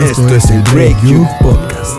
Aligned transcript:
Esto 0.00 0.28
es 0.28 0.48
el 0.50 0.62
Break 0.72 0.96
You 1.04 1.26
Podcast. 1.40 1.96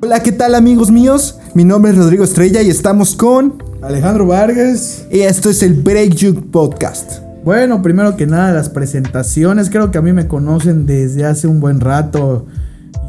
Hola, 0.00 0.22
¿qué 0.22 0.30
tal 0.30 0.54
amigos 0.54 0.92
míos? 0.92 1.40
Mi 1.54 1.64
nombre 1.64 1.90
es 1.90 1.98
Rodrigo 1.98 2.22
Estrella 2.22 2.62
y 2.62 2.70
estamos 2.70 3.16
con... 3.16 3.60
Alejandro 3.82 4.28
Vargas. 4.28 5.06
Y 5.10 5.20
esto 5.20 5.50
es 5.50 5.64
el 5.64 5.74
Break 5.74 6.14
You 6.14 6.50
Podcast. 6.52 7.20
Bueno, 7.44 7.82
primero 7.82 8.16
que 8.16 8.28
nada, 8.28 8.52
las 8.52 8.68
presentaciones. 8.68 9.70
Creo 9.70 9.90
que 9.90 9.98
a 9.98 10.02
mí 10.02 10.12
me 10.12 10.28
conocen 10.28 10.86
desde 10.86 11.24
hace 11.24 11.48
un 11.48 11.58
buen 11.58 11.80
rato. 11.80 12.46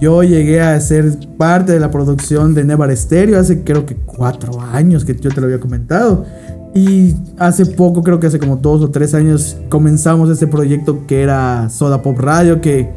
Yo 0.01 0.23
llegué 0.23 0.61
a 0.61 0.79
ser 0.79 1.15
parte 1.37 1.73
de 1.73 1.79
la 1.79 1.91
producción 1.91 2.55
de 2.55 2.63
Nevar 2.63 2.95
Stereo 2.97 3.39
hace 3.39 3.63
creo 3.63 3.85
que 3.85 3.95
cuatro 3.97 4.59
años 4.59 5.05
que 5.05 5.15
yo 5.15 5.29
te 5.29 5.39
lo 5.41 5.45
había 5.45 5.59
comentado. 5.59 6.25
Y 6.73 7.15
hace 7.37 7.65
poco, 7.65 8.01
creo 8.01 8.19
que 8.19 8.27
hace 8.27 8.39
como 8.39 8.55
dos 8.55 8.81
o 8.81 8.89
tres 8.89 9.13
años, 9.13 9.57
comenzamos 9.69 10.29
este 10.29 10.47
proyecto 10.47 11.05
que 11.05 11.21
era 11.21 11.69
Soda 11.69 12.01
Pop 12.01 12.17
Radio, 12.17 12.61
que 12.61 12.89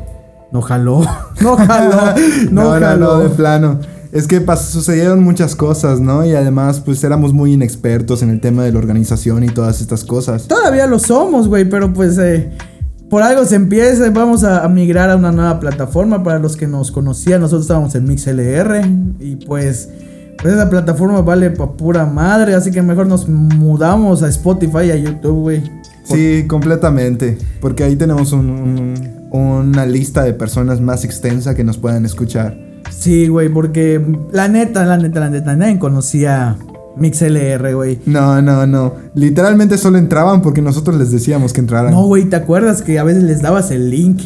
no 0.53 0.63
jaló, 0.63 1.01
no 1.41 1.57
jaló, 1.57 2.15
no, 2.51 2.71
jaló. 2.71 3.19
de 3.19 3.31
plano. 3.31 3.81
Es 4.13 4.29
que 4.29 4.41
sucedieron 4.57 5.25
muchas 5.25 5.57
cosas, 5.57 5.99
¿no? 5.99 6.25
Y 6.25 6.35
además, 6.35 6.79
pues 6.79 7.03
éramos 7.03 7.33
muy 7.33 7.55
inexpertos 7.55 8.23
en 8.23 8.31
el 8.31 8.41
tema 8.41 8.63
de 8.63 8.71
la 8.71 8.79
organización 8.79 9.43
y 9.43 9.49
todas 9.49 9.81
estas 9.81 10.05
cosas. 10.05 10.47
Todavía 10.47 10.87
lo 10.87 11.01
somos, 11.01 11.49
güey, 11.49 11.69
pero 11.69 11.93
pues 11.93 12.17
eh, 12.19 12.53
por 13.11 13.25
algo 13.25 13.45
se 13.45 13.57
empieza. 13.57 14.09
Vamos 14.11 14.45
a, 14.45 14.69
migrar 14.69 15.11
a 15.11 15.17
una 15.17 15.33
nueva 15.33 15.59
plataforma. 15.59 16.23
Para 16.23 16.39
los 16.39 16.57
que 16.57 16.69
nos 16.69 16.93
conocían, 16.93 17.41
nosotros 17.41 17.63
estábamos 17.63 17.97
en 17.97 18.05
MixLR 18.05 18.87
y 19.19 19.35
pues 19.47 19.89
esa 20.53 20.69
plataforma 20.69 21.21
vale 21.23 21.51
pa' 21.51 21.73
pura 21.73 22.07
madre, 22.07 22.55
así 22.55 22.71
que 22.71 22.83
mejor 22.83 23.07
nos 23.07 23.29
mudamos 23.29 24.23
a 24.23 24.29
Spotify 24.29 24.87
y 24.87 24.91
a 24.91 24.97
YouTube, 24.97 25.41
güey. 25.41 25.63
Sí, 26.05 26.45
completamente. 26.47 27.39
Porque 27.61 27.85
ahí 27.85 27.97
tenemos 27.97 28.33
una 28.33 29.87
lista 29.87 30.23
de 30.23 30.35
personas 30.35 30.81
más 30.81 31.05
extensa 31.05 31.55
que 31.55 31.65
nos 31.65 31.79
puedan 31.79 32.05
escuchar. 32.05 32.57
Sí, 32.91 33.29
güey, 33.29 33.49
porque 33.49 34.05
la 34.33 34.49
neta, 34.49 34.85
la 34.85 34.99
neta, 34.99 35.21
la 35.21 35.31
neta, 35.31 35.57
nadie 35.57 35.79
conocía 35.79 36.57
MixLR, 36.97 37.75
güey. 37.75 37.99
No, 38.07 38.41
no, 38.43 38.67
no. 38.67 38.95
Literalmente 39.15 39.79
solo 39.79 39.99
entraban 39.99 40.43
porque 40.43 40.63
nosotros 40.63 40.97
les 40.97 41.11
decíamos 41.11 41.53
que 41.53 41.61
entraran. 41.61 41.93
No, 41.93 42.07
güey, 42.07 42.25
¿te 42.25 42.37
acuerdas 42.37 42.83
que 42.83 42.99
a 42.99 43.05
veces 43.05 43.23
les 43.23 43.43
dabas 43.43 43.71
el 43.71 43.91
link 43.91 44.21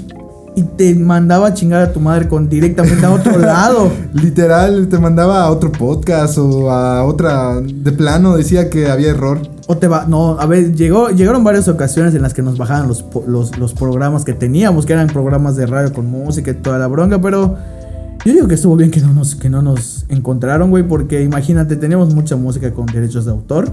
y 0.58 0.62
te 0.64 0.94
mandaba 0.96 1.48
a 1.48 1.54
chingar 1.54 1.82
a 1.82 1.92
tu 1.92 2.00
madre 2.00 2.28
con 2.28 2.48
directamente 2.48 3.06
a 3.06 3.12
otro 3.12 3.38
lado. 3.38 3.90
Literal, 4.12 4.88
te 4.88 4.98
mandaba 4.98 5.42
a 5.42 5.50
otro 5.50 5.70
podcast 5.70 6.36
o 6.38 6.70
a 6.70 7.04
otra. 7.04 7.60
De 7.60 7.92
plano 7.92 8.36
decía 8.36 8.68
que 8.68 8.90
había 8.90 9.10
error. 9.10 9.40
O 9.68 9.76
te 9.76 9.86
va. 9.86 10.06
No, 10.06 10.38
a 10.40 10.46
ver, 10.46 10.74
llegó, 10.74 11.10
llegaron 11.10 11.44
varias 11.44 11.68
ocasiones 11.68 12.14
en 12.14 12.22
las 12.22 12.34
que 12.34 12.42
nos 12.42 12.58
bajaban 12.58 12.88
los, 12.88 13.04
los, 13.26 13.72
programas 13.74 14.24
que 14.24 14.32
teníamos, 14.32 14.84
que 14.84 14.94
eran 14.94 15.06
programas 15.06 15.54
de 15.54 15.66
radio 15.66 15.92
con 15.92 16.06
música 16.06 16.50
y 16.50 16.54
toda 16.54 16.78
la 16.78 16.86
bronca, 16.86 17.20
pero. 17.20 17.56
Yo 18.24 18.32
digo 18.32 18.48
que 18.48 18.56
estuvo 18.56 18.74
bien 18.74 18.90
que 18.90 19.00
no 19.00 19.14
nos, 19.14 19.36
que 19.36 19.48
no 19.48 19.62
nos 19.62 20.04
encontraron, 20.08 20.70
güey, 20.70 20.82
porque 20.82 21.22
imagínate, 21.22 21.76
teníamos 21.76 22.12
mucha 22.12 22.34
música 22.34 22.72
con 22.72 22.86
derechos 22.86 23.24
de 23.24 23.30
autor 23.30 23.72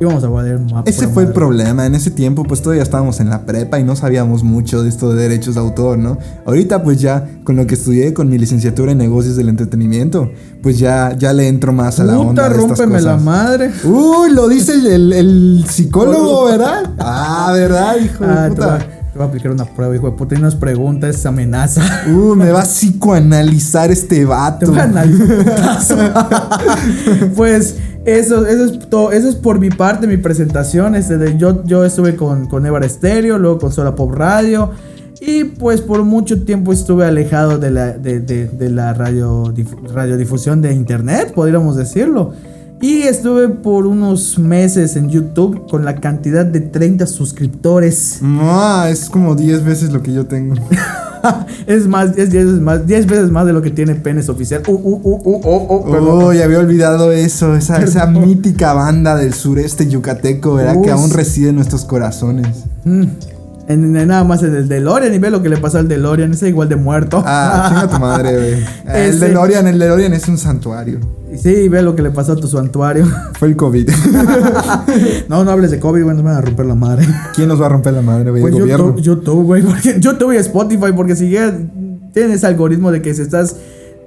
íbamos 0.00 0.24
a 0.24 0.28
más. 0.28 0.86
Ese 0.86 1.08
fue 1.08 1.24
el 1.24 1.32
problema. 1.32 1.86
En 1.86 1.94
ese 1.94 2.10
tiempo, 2.10 2.44
pues 2.44 2.62
todavía 2.62 2.82
estábamos 2.82 3.20
en 3.20 3.30
la 3.30 3.46
prepa 3.46 3.78
y 3.78 3.84
no 3.84 3.96
sabíamos 3.96 4.42
mucho 4.42 4.82
de 4.82 4.88
esto 4.88 5.12
de 5.12 5.22
derechos 5.22 5.54
de 5.54 5.60
autor, 5.60 5.98
¿no? 5.98 6.18
Ahorita, 6.46 6.82
pues 6.82 7.00
ya 7.00 7.28
con 7.44 7.56
lo 7.56 7.66
que 7.66 7.74
estudié, 7.74 8.12
con 8.12 8.28
mi 8.28 8.38
licenciatura 8.38 8.92
en 8.92 8.98
negocios 8.98 9.36
del 9.36 9.48
entretenimiento, 9.48 10.30
pues 10.62 10.78
ya, 10.78 11.16
ya 11.16 11.32
le 11.32 11.48
entro 11.48 11.72
más 11.72 12.00
a 12.00 12.04
la 12.04 12.18
onda. 12.18 12.48
De 12.48 12.56
rómpeme 12.56 13.00
la 13.00 13.16
madre. 13.16 13.70
Uy, 13.84 14.30
lo 14.32 14.48
dice 14.48 14.72
el, 14.72 15.64
psicólogo, 15.68 16.46
¿verdad? 16.46 16.94
Ah, 16.98 17.52
¿verdad, 17.54 17.96
hijo 18.02 18.24
de 18.24 18.32
ah, 18.32 18.48
puta? 18.48 18.78
Te 18.78 19.18
voy 19.18 19.26
a 19.26 19.28
aplicar 19.28 19.52
una 19.52 19.64
prueba, 19.64 19.94
hijo 19.94 20.10
de 20.10 20.16
puta. 20.16 20.34
Y 20.34 20.38
nos 20.38 20.56
pregunta 20.56 21.08
esa 21.08 21.28
amenaza. 21.28 21.82
Uh, 22.08 22.34
me 22.34 22.50
va 22.50 22.62
a 22.62 22.64
psicoanalizar 22.66 23.92
este 23.92 24.24
vato. 24.24 24.72
Te 24.72 24.80
a 24.80 24.82
analizar. 24.82 25.78
pues 27.36 27.76
eso, 28.04 28.46
eso, 28.46 28.64
es 28.64 28.88
todo, 28.88 29.12
eso 29.12 29.28
es 29.28 29.34
por 29.34 29.58
mi 29.58 29.70
parte, 29.70 30.06
mi 30.06 30.16
presentación. 30.16 30.94
Este 30.94 31.18
de, 31.18 31.36
yo, 31.38 31.64
yo 31.64 31.84
estuve 31.84 32.16
con, 32.16 32.46
con 32.46 32.66
Evar 32.66 32.88
Stereo, 32.88 33.38
luego 33.38 33.58
con 33.58 33.72
Sola 33.72 33.94
Pop 33.94 34.12
Radio. 34.12 34.70
Y 35.20 35.44
pues 35.44 35.80
por 35.80 36.02
mucho 36.04 36.44
tiempo 36.44 36.72
estuve 36.72 37.06
alejado 37.06 37.58
de 37.58 37.70
la, 37.70 37.92
de, 37.92 38.20
de, 38.20 38.70
la 38.70 38.92
radio, 38.92 39.54
radiodifusión 39.92 40.60
de 40.60 40.74
internet, 40.74 41.32
podríamos 41.34 41.76
decirlo. 41.76 42.32
Y 42.80 43.02
estuve 43.02 43.48
por 43.48 43.86
unos 43.86 44.38
meses 44.38 44.96
en 44.96 45.08
YouTube 45.08 45.66
con 45.70 45.84
la 45.84 45.94
cantidad 45.96 46.44
de 46.44 46.60
30 46.60 47.06
suscriptores. 47.06 48.18
Ah, 48.22 48.88
es 48.90 49.08
como 49.08 49.34
10 49.34 49.64
veces 49.64 49.92
lo 49.92 50.02
que 50.02 50.12
yo 50.12 50.26
tengo. 50.26 50.56
es 51.66 51.86
más, 51.86 52.16
es 52.16 52.30
10 52.30 52.46
veces 52.46 52.60
más, 52.60 52.86
10 52.86 53.06
veces 53.06 53.30
más 53.30 53.46
de 53.46 53.52
lo 53.52 53.62
que 53.62 53.70
tiene 53.70 53.94
Penes 53.94 54.28
Oficial. 54.28 54.62
Uh, 54.66 54.72
uh, 54.72 55.00
uh, 55.02 55.20
uh, 55.24 55.40
oh, 55.44 55.66
oh, 55.68 55.90
perdón. 55.90 56.24
Uy, 56.24 56.42
había 56.42 56.58
olvidado 56.58 57.12
eso, 57.12 57.54
esa, 57.54 57.82
esa, 57.82 58.06
mítica 58.06 58.72
banda 58.72 59.16
del 59.16 59.34
sureste 59.34 59.88
yucateco, 59.88 60.54
¿verdad? 60.54 60.80
Que 60.82 60.90
aún 60.90 61.10
reside 61.10 61.50
en 61.50 61.56
nuestros 61.56 61.84
corazones. 61.84 62.64
Mm. 62.84 63.04
En, 63.66 63.92
nada 63.92 64.24
más 64.24 64.42
en 64.42 64.54
el 64.54 64.68
DeLorean 64.68 65.14
y 65.14 65.18
ve 65.18 65.30
lo 65.30 65.42
que 65.42 65.48
le 65.48 65.56
pasó 65.56 65.78
al 65.78 65.88
DeLorean, 65.88 66.32
ese 66.32 66.48
igual 66.48 66.68
de 66.68 66.76
muerto. 66.76 67.22
Ah, 67.24 67.66
chinga 67.68 67.88
tu 67.88 67.98
madre, 67.98 68.36
güey. 68.36 68.64
El 68.94 69.18
DeLorean, 69.18 69.66
el 69.66 69.78
DeLorean 69.78 70.12
es 70.12 70.28
un 70.28 70.36
santuario. 70.36 71.00
Sí, 71.36 71.68
ve 71.68 71.82
lo 71.82 71.96
que 71.96 72.02
le 72.02 72.10
pasó 72.10 72.32
a 72.32 72.36
tu 72.36 72.46
santuario. 72.46 73.06
Fue 73.38 73.48
el 73.48 73.56
COVID. 73.56 73.90
no, 75.28 75.44
no 75.44 75.50
hables 75.50 75.70
de 75.70 75.80
COVID, 75.80 76.02
güey, 76.04 76.14
nos 76.14 76.24
van 76.24 76.36
a 76.36 76.40
romper 76.42 76.66
la 76.66 76.74
madre. 76.74 77.06
¿Quién 77.34 77.48
nos 77.48 77.60
va 77.60 77.66
a 77.66 77.68
romper 77.70 77.94
la 77.94 78.02
madre, 78.02 78.30
güey? 78.30 78.42
Pues 78.42 78.54
YouTube, 78.54 79.00
YouTube, 79.00 79.44
güey, 79.44 79.62
porque 79.62 79.98
YouTube 79.98 80.32
y 80.32 80.36
Spotify, 80.36 80.92
porque 80.94 81.16
si 81.16 81.30
ya 81.30 81.52
tienen 82.12 82.32
ese 82.32 82.46
algoritmo 82.46 82.92
de 82.92 83.00
que 83.00 83.14
si 83.14 83.22
estás 83.22 83.56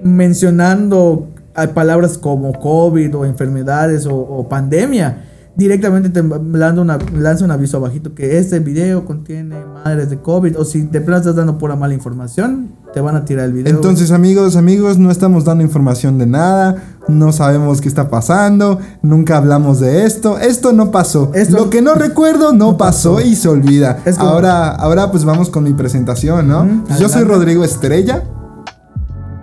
mencionando 0.02 1.28
palabras 1.74 2.16
como 2.16 2.52
COVID 2.52 3.16
o 3.16 3.24
enfermedades 3.24 4.06
o 4.08 4.48
pandemia, 4.48 5.27
directamente 5.58 6.08
te 6.08 6.22
lanza, 6.22 6.80
una, 6.80 6.98
lanza 7.12 7.44
un 7.44 7.50
aviso 7.50 7.78
abajito 7.78 8.14
que 8.14 8.38
este 8.38 8.60
video 8.60 9.04
contiene 9.04 9.56
madres 9.84 10.08
de 10.08 10.18
COVID 10.20 10.56
o 10.56 10.64
si 10.64 10.82
de 10.82 11.00
plano 11.00 11.18
estás 11.18 11.34
dando 11.34 11.58
pura 11.58 11.74
mala 11.74 11.94
información, 11.94 12.70
te 12.94 13.00
van 13.00 13.16
a 13.16 13.24
tirar 13.24 13.46
el 13.46 13.52
video. 13.52 13.74
Entonces 13.74 14.12
amigos, 14.12 14.54
amigos, 14.54 14.98
no 14.98 15.10
estamos 15.10 15.44
dando 15.44 15.64
información 15.64 16.16
de 16.16 16.26
nada, 16.26 16.76
no 17.08 17.32
sabemos 17.32 17.80
qué 17.80 17.88
está 17.88 18.08
pasando, 18.08 18.78
nunca 19.02 19.36
hablamos 19.36 19.80
de 19.80 20.04
esto, 20.04 20.38
esto 20.38 20.72
no 20.72 20.92
pasó. 20.92 21.32
Lo 21.50 21.70
que 21.70 21.82
no 21.82 21.94
recuerdo 21.94 22.52
no, 22.52 22.76
pasó, 22.76 23.20
y 23.20 23.34
se 23.34 23.48
olvida. 23.48 23.98
Ahora, 24.18 24.70
ahora 24.70 25.10
pues 25.10 25.24
vamos 25.24 25.50
con 25.50 25.64
mi 25.64 25.72
presentación, 25.72 26.46
¿no? 26.46 26.84
Yo 27.00 27.08
soy 27.08 27.24
Rodrigo 27.24 27.64
Estrella. 27.64 28.22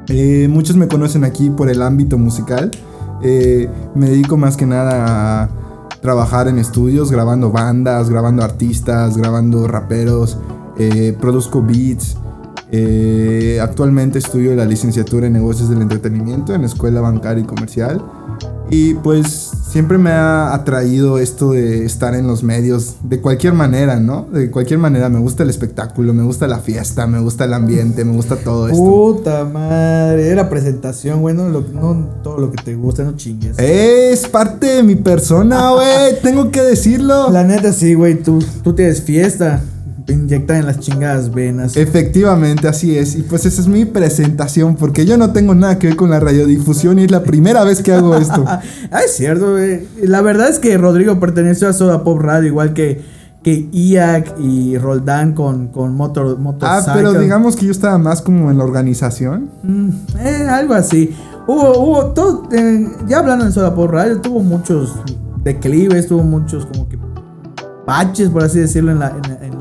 Eh, 0.08 0.48
muchos 0.50 0.78
me 0.78 0.88
conocen 0.88 1.26
aquí 1.26 1.50
por 1.50 1.70
el 1.70 1.82
ámbito 1.82 2.18
musical. 2.18 2.72
Eh, 3.22 3.70
me 3.96 4.10
dedico 4.10 4.38
más 4.38 4.56
que 4.56 4.66
nada 4.66 5.44
a 5.44 5.65
trabajar 6.02 6.48
en 6.48 6.60
estudios 6.60 7.12
grabando 7.12 7.52
bandas, 7.52 8.10
grabando 8.10 8.44
artistas, 8.44 9.18
grabando 9.18 9.68
raperos, 9.68 10.38
eh, 10.78 11.16
produzco 11.20 11.62
beats. 11.62 12.18
Eh, 12.72 13.60
actualmente 13.62 14.20
estudio 14.20 14.56
la 14.56 14.66
licenciatura 14.66 15.28
en 15.28 15.34
negocios 15.34 15.70
del 15.70 15.82
entretenimiento 15.82 16.54
en 16.54 16.62
la 16.62 16.68
Escuela 16.68 17.02
Bancaria 17.02 17.44
y 17.44 17.48
Comercial. 17.48 18.04
Y 18.70 18.96
pues 18.96 19.55
siempre 19.76 19.98
me 19.98 20.10
ha 20.10 20.54
atraído 20.54 21.20
esto 21.20 21.52
de 21.52 21.84
estar 21.84 22.16
en 22.16 22.26
los 22.28 22.44
medios 22.44 22.96
de 23.04 23.20
cualquier 23.20 23.52
manera, 23.52 24.00
¿no? 24.00 24.26
De 24.32 24.50
cualquier 24.50 24.80
manera, 24.80 25.10
me 25.10 25.20
gusta 25.20 25.44
el 25.44 25.50
espectáculo, 25.50 26.14
me 26.14 26.24
gusta 26.24 26.48
la 26.48 26.60
fiesta, 26.60 27.06
me 27.08 27.20
gusta 27.20 27.44
el 27.44 27.54
ambiente, 27.54 28.06
me 28.06 28.14
gusta 28.14 28.38
todo 28.38 28.70
esto. 28.70 28.82
Puta 28.82 29.44
madre, 29.44 30.30
era 30.30 30.48
presentación, 30.50 31.20
güey, 31.20 31.36
no, 31.36 31.52
todo 32.24 32.38
lo 32.38 32.52
que 32.52 32.64
te 32.64 32.74
gusta, 32.74 33.04
no 33.04 33.18
chingues. 33.18 33.60
Es 33.60 34.30
parte 34.30 34.68
de 34.78 34.84
mi 34.84 34.96
persona, 34.96 35.72
güey, 35.72 36.22
tengo 36.24 36.52
que 36.52 36.62
decirlo. 36.62 37.30
La 37.30 37.44
neta 37.44 37.74
sí, 37.74 37.96
güey, 37.96 38.24
tú, 38.24 38.42
tú 38.64 38.72
tienes 38.72 39.02
fiesta 39.02 39.62
inyectan 40.08 40.58
en 40.58 40.66
las 40.68 40.80
chingadas 40.80 41.34
venas. 41.34 41.76
Efectivamente, 41.78 42.68
así 42.68 42.98
es. 42.98 43.16
Y 43.16 43.24
pues 43.24 43.46
esa 43.46 43.62
es 43.62 43.68
mi 43.68 43.86
presentación, 43.86 44.76
porque 44.76 45.06
yo 45.06 45.18
no 45.18 45.32
tengo 45.32 45.56
nada 45.56 45.80
que 45.80 45.88
ver 45.88 45.96
con 45.96 46.10
la 46.10 46.20
radiodifusión 46.20 47.00
y 47.00 47.04
es 47.04 47.12
la 47.12 47.24
primera 47.24 47.64
vez 47.64 47.82
que 47.82 47.94
hago 47.94 48.16
esto. 48.16 48.44
ah, 48.48 48.62
es 49.04 49.16
cierto, 49.16 49.56
La 50.02 50.22
verdad 50.22 50.50
es 50.50 50.60
que 50.60 50.78
Rodrigo 50.78 51.20
perteneció 51.20 51.68
a 51.68 51.74
Soda 51.74 52.04
Pop 52.04 52.20
Radio, 52.22 52.48
igual 52.48 52.74
que, 52.74 53.02
que 53.44 53.68
IAC 53.72 54.40
y 54.40 54.78
Roldán 54.78 55.34
con, 55.34 55.68
con 55.70 55.96
Motor, 55.96 56.38
Ah, 56.62 56.84
pero 56.94 57.14
digamos 57.14 57.56
que 57.56 57.66
yo 57.66 57.72
estaba 57.72 57.98
más 57.98 58.22
como 58.22 58.52
en 58.52 58.58
la 58.58 58.64
organización. 58.64 59.50
Mm, 59.64 59.90
eh, 60.20 60.48
algo 60.50 60.74
así. 60.74 61.16
Hubo, 61.48 61.80
hubo 61.80 62.06
todo, 62.08 62.48
eh, 62.52 62.88
ya 63.08 63.20
hablando 63.20 63.46
en 63.46 63.52
Soda 63.52 63.74
Pop 63.74 63.92
Radio, 63.92 64.20
tuvo 64.20 64.40
muchos 64.42 64.96
declives, 65.44 66.08
tuvo 66.08 66.24
muchos 66.24 66.66
como 66.66 66.90
que 66.90 66.98
baches, 67.86 68.30
por 68.30 68.44
así 68.44 68.60
decirlo, 68.60 68.92
en 68.92 69.00
la, 69.00 69.16
en 69.42 69.52
la 69.52 69.55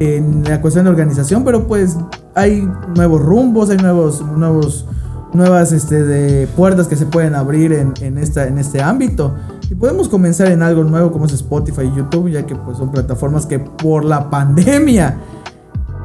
en 0.00 0.42
la 0.44 0.60
cuestión 0.60 0.86
de 0.86 0.90
organización, 0.90 1.44
pero 1.44 1.66
pues 1.66 1.96
hay 2.34 2.66
nuevos 2.96 3.22
rumbos, 3.22 3.68
hay 3.68 3.76
nuevos, 3.76 4.22
nuevos, 4.22 4.86
nuevas 5.34 5.72
este, 5.72 6.02
de 6.02 6.46
puertas 6.48 6.88
que 6.88 6.96
se 6.96 7.06
pueden 7.06 7.34
abrir 7.34 7.72
en, 7.72 8.18
esta, 8.18 8.46
en 8.46 8.58
este 8.58 8.82
ámbito. 8.82 9.34
Y 9.70 9.74
podemos 9.74 10.08
comenzar 10.08 10.48
en 10.48 10.62
algo 10.62 10.84
nuevo 10.84 11.12
como 11.12 11.26
es 11.26 11.32
Spotify 11.34 11.82
y 11.82 11.96
YouTube, 11.96 12.30
ya 12.30 12.46
que 12.46 12.56
pues 12.56 12.78
son 12.78 12.90
plataformas 12.90 13.46
que 13.46 13.58
por 13.60 14.04
la 14.04 14.30
pandemia 14.30 15.18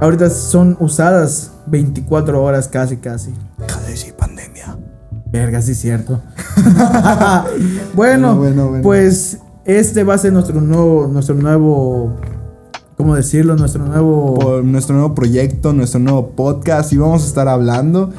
ahorita 0.02 0.30
son 0.30 0.76
usadas 0.80 1.54
24 1.68 2.44
horas 2.44 2.68
casi 2.68 2.98
casi. 2.98 3.34
Deja 3.58 3.80
de 3.80 3.92
decir 3.92 4.14
pandemia. 4.14 4.78
Verga, 5.32 5.62
sí 5.62 5.74
cierto. 5.74 6.22
bueno, 7.96 8.36
Bueno, 8.36 8.36
bueno, 8.36 8.68
bueno. 8.68 8.84
pues 8.84 9.40
este 9.64 10.04
va 10.04 10.14
a 10.14 10.18
ser 10.18 10.34
nuestro 10.34 10.62
nuevo, 10.62 11.08
nuestro 11.12 11.34
nuevo, 11.34 12.16
¿cómo 12.98 13.16
decirlo? 13.16 13.56
Nuestro 13.56 13.86
nuevo... 13.86 14.36
Por 14.36 14.64
nuestro 14.64 14.96
nuevo 14.96 15.16
proyecto, 15.16 15.74
nuestro 15.74 16.00
nuevo 16.00 16.30
podcast 16.30 16.94
y 16.94 16.98
vamos 16.98 17.24
a 17.24 17.28
estar 17.28 17.48
hablando 17.48 18.12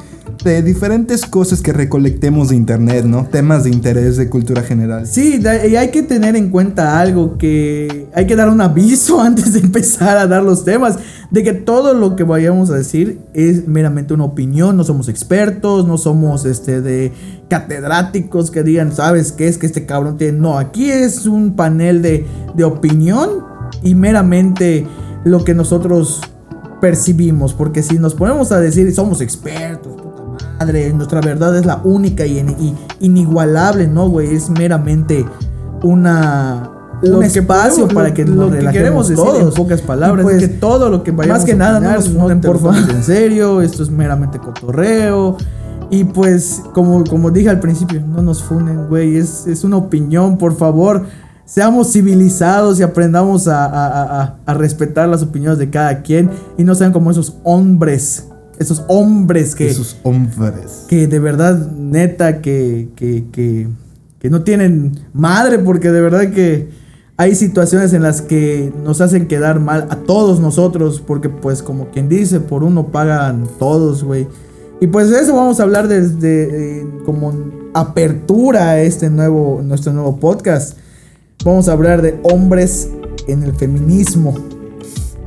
de 0.43 0.61
diferentes 0.61 1.25
cosas 1.25 1.61
que 1.61 1.73
recolectemos 1.73 2.49
de 2.49 2.55
internet, 2.55 3.05
¿no? 3.05 3.25
Temas 3.25 3.63
de 3.63 3.71
interés 3.71 4.17
de 4.17 4.29
cultura 4.29 4.61
general. 4.61 5.07
Sí, 5.07 5.41
y 5.41 5.75
hay 5.75 5.89
que 5.89 6.03
tener 6.03 6.35
en 6.35 6.49
cuenta 6.49 6.99
algo 6.99 7.37
que 7.37 8.07
hay 8.13 8.27
que 8.27 8.35
dar 8.35 8.49
un 8.49 8.61
aviso 8.61 9.19
antes 9.21 9.53
de 9.53 9.59
empezar 9.59 10.17
a 10.17 10.27
dar 10.27 10.43
los 10.43 10.63
temas, 10.63 10.99
de 11.31 11.43
que 11.43 11.53
todo 11.53 11.93
lo 11.93 12.15
que 12.15 12.23
vayamos 12.23 12.69
a 12.69 12.75
decir 12.75 13.19
es 13.33 13.67
meramente 13.67 14.13
una 14.13 14.25
opinión, 14.25 14.77
no 14.77 14.83
somos 14.83 15.09
expertos, 15.09 15.87
no 15.87 15.97
somos 15.97 16.45
este 16.45 16.81
de 16.81 17.11
catedráticos 17.49 18.51
que 18.51 18.63
digan, 18.63 18.93
¿sabes 18.93 19.31
qué 19.31 19.47
es 19.47 19.57
que 19.57 19.65
este 19.65 19.85
cabrón 19.85 20.17
tiene? 20.17 20.37
No, 20.37 20.59
aquí 20.59 20.91
es 20.91 21.25
un 21.25 21.55
panel 21.55 22.01
de, 22.01 22.25
de 22.55 22.63
opinión 22.63 23.56
y 23.83 23.95
meramente 23.95 24.87
lo 25.23 25.43
que 25.43 25.53
nosotros 25.53 26.21
percibimos, 26.79 27.53
porque 27.53 27.83
si 27.83 27.97
nos 27.97 28.13
ponemos 28.13 28.51
a 28.51 28.59
decir 28.59 28.93
somos 28.93 29.21
expertos, 29.21 29.93
puta 29.93 30.23
madre, 30.59 30.93
nuestra 30.93 31.21
verdad 31.21 31.57
es 31.57 31.65
la 31.65 31.81
única 31.83 32.25
y, 32.25 32.37
y 32.39 32.75
inigualable, 32.99 33.87
¿no, 33.87 34.09
güey? 34.09 34.35
Es 34.35 34.49
meramente 34.49 35.25
una 35.83 36.69
Lo 37.01 37.19
un 37.19 37.21
que 37.21 37.39
espacio 37.39 37.87
para 37.87 38.13
que 38.13 38.25
lo 38.25 38.35
nos 38.35 38.51
que 38.51 38.57
relajemos 38.57 38.73
queremos 38.73 39.07
decir 39.09 39.23
todos. 39.23 39.41
en 39.41 39.63
pocas 39.63 39.81
palabras 39.81 40.21
Y 40.21 40.23
pues, 40.23 40.43
es 40.43 40.49
que 40.49 40.55
todo 40.55 40.89
lo 40.89 41.03
que 41.03 41.11
vayamos 41.11 41.39
más 41.39 41.45
que 41.45 41.53
a 41.53 41.55
nada 41.55 41.79
no 41.79 41.89
opinar, 41.89 41.95
nos 41.97 42.09
no 42.09 42.41
por 42.41 42.61
lo 42.61 42.71
favor. 42.71 42.89
En 42.95 43.03
serio, 43.03 43.61
esto 43.61 43.83
es 43.83 43.89
meramente 43.89 44.39
cotorreo. 44.39 45.37
Y 45.89 46.03
pues, 46.03 46.61
como, 46.73 47.03
como 47.05 47.31
dije 47.31 47.49
al 47.49 47.59
principio, 47.59 48.01
no 48.01 48.21
nos 48.21 48.43
funen, 48.43 48.87
güey. 48.87 49.15
Es, 49.17 49.47
es 49.47 49.63
una 49.63 49.77
opinión, 49.77 50.37
por 50.37 50.55
favor. 50.57 51.05
Seamos 51.47 51.93
civilizados 51.93 52.77
y 52.79 52.83
aprendamos 52.83 53.47
a, 53.47 53.65
a- 53.65 54.21
a- 54.21 54.35
a- 54.45 54.53
respetar 54.53 55.07
las 55.07 55.23
opiniones 55.23 55.57
de 55.57 55.69
cada 55.69 56.01
quien. 56.03 56.29
Y 56.57 56.63
no 56.65 56.75
sean 56.75 56.91
como 56.91 57.09
esos 57.09 57.37
hombres. 57.43 58.27
Esos 58.59 58.83
hombres 58.87 59.55
que, 59.55 59.69
Esos 59.69 59.97
hombres. 60.03 60.85
que 60.89 61.07
de 61.07 61.19
verdad, 61.19 61.71
neta, 61.71 62.41
que, 62.41 62.89
que, 62.95 63.25
que, 63.31 63.67
que 64.19 64.29
no 64.29 64.43
tienen 64.43 64.99
madre, 65.13 65.57
porque 65.59 65.89
de 65.91 66.01
verdad 66.01 66.31
que 66.31 66.69
hay 67.17 67.33
situaciones 67.35 67.93
en 67.93 68.03
las 68.03 68.21
que 68.21 68.73
nos 68.83 68.99
hacen 68.99 69.27
quedar 69.27 69.59
mal 69.59 69.87
a 69.89 69.95
todos 69.97 70.39
nosotros, 70.39 71.01
porque 71.05 71.29
pues 71.29 71.63
como 71.63 71.91
quien 71.91 72.09
dice, 72.09 72.39
por 72.41 72.63
uno 72.63 72.87
pagan 72.87 73.47
todos, 73.57 74.03
güey. 74.03 74.27
Y 74.81 74.87
pues 74.87 75.09
de 75.11 75.19
eso 75.21 75.33
vamos 75.35 75.59
a 75.59 75.63
hablar 75.63 75.87
desde 75.87 76.79
eh, 76.81 76.87
como 77.05 77.33
apertura 77.73 78.71
a 78.71 78.81
este 78.81 79.09
nuevo, 79.09 79.61
nuestro 79.63 79.93
nuevo 79.93 80.17
podcast. 80.19 80.77
Vamos 81.43 81.69
a 81.69 81.73
hablar 81.73 82.01
de 82.01 82.19
hombres 82.23 82.89
en 83.27 83.43
el 83.43 83.53
feminismo. 83.53 84.35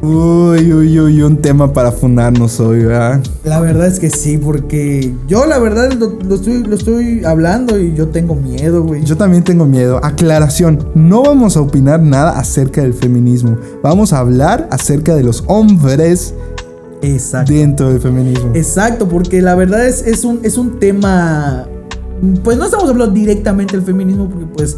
Uy, 0.02 0.72
uy, 0.72 0.98
uy, 0.98 1.22
un 1.22 1.36
tema 1.36 1.72
para 1.72 1.92
fundarnos 1.92 2.58
hoy, 2.58 2.84
¿verdad? 2.84 3.20
La 3.44 3.60
verdad 3.60 3.86
es 3.86 4.00
que 4.00 4.08
sí, 4.08 4.38
porque 4.38 5.14
yo 5.28 5.44
la 5.44 5.58
verdad 5.58 5.92
lo, 5.92 6.18
lo 6.26 6.34
estoy, 6.34 6.62
lo 6.64 6.74
estoy 6.74 7.22
hablando 7.24 7.78
y 7.78 7.94
yo 7.94 8.08
tengo 8.08 8.34
miedo, 8.34 8.82
güey. 8.82 9.04
Yo 9.04 9.16
también 9.18 9.44
tengo 9.44 9.66
miedo. 9.66 10.00
Aclaración, 10.02 10.88
no 10.94 11.22
vamos 11.22 11.56
a 11.56 11.60
opinar 11.60 12.00
nada 12.00 12.38
acerca 12.38 12.80
del 12.80 12.94
feminismo. 12.94 13.58
Vamos 13.82 14.14
a 14.14 14.18
hablar 14.18 14.68
acerca 14.70 15.14
de 15.14 15.22
los 15.22 15.44
hombres 15.48 16.34
Exacto. 17.02 17.52
dentro 17.52 17.90
del 17.90 18.00
feminismo. 18.00 18.52
Exacto, 18.54 19.06
porque 19.06 19.42
la 19.42 19.54
verdad 19.54 19.86
es, 19.86 20.06
es, 20.06 20.24
un, 20.24 20.40
es 20.42 20.56
un 20.56 20.78
tema. 20.78 21.66
Pues 22.42 22.56
no 22.56 22.64
estamos 22.64 22.88
hablando 22.88 23.14
directamente 23.14 23.76
del 23.76 23.84
feminismo, 23.84 24.28
porque 24.28 24.46
pues 24.46 24.76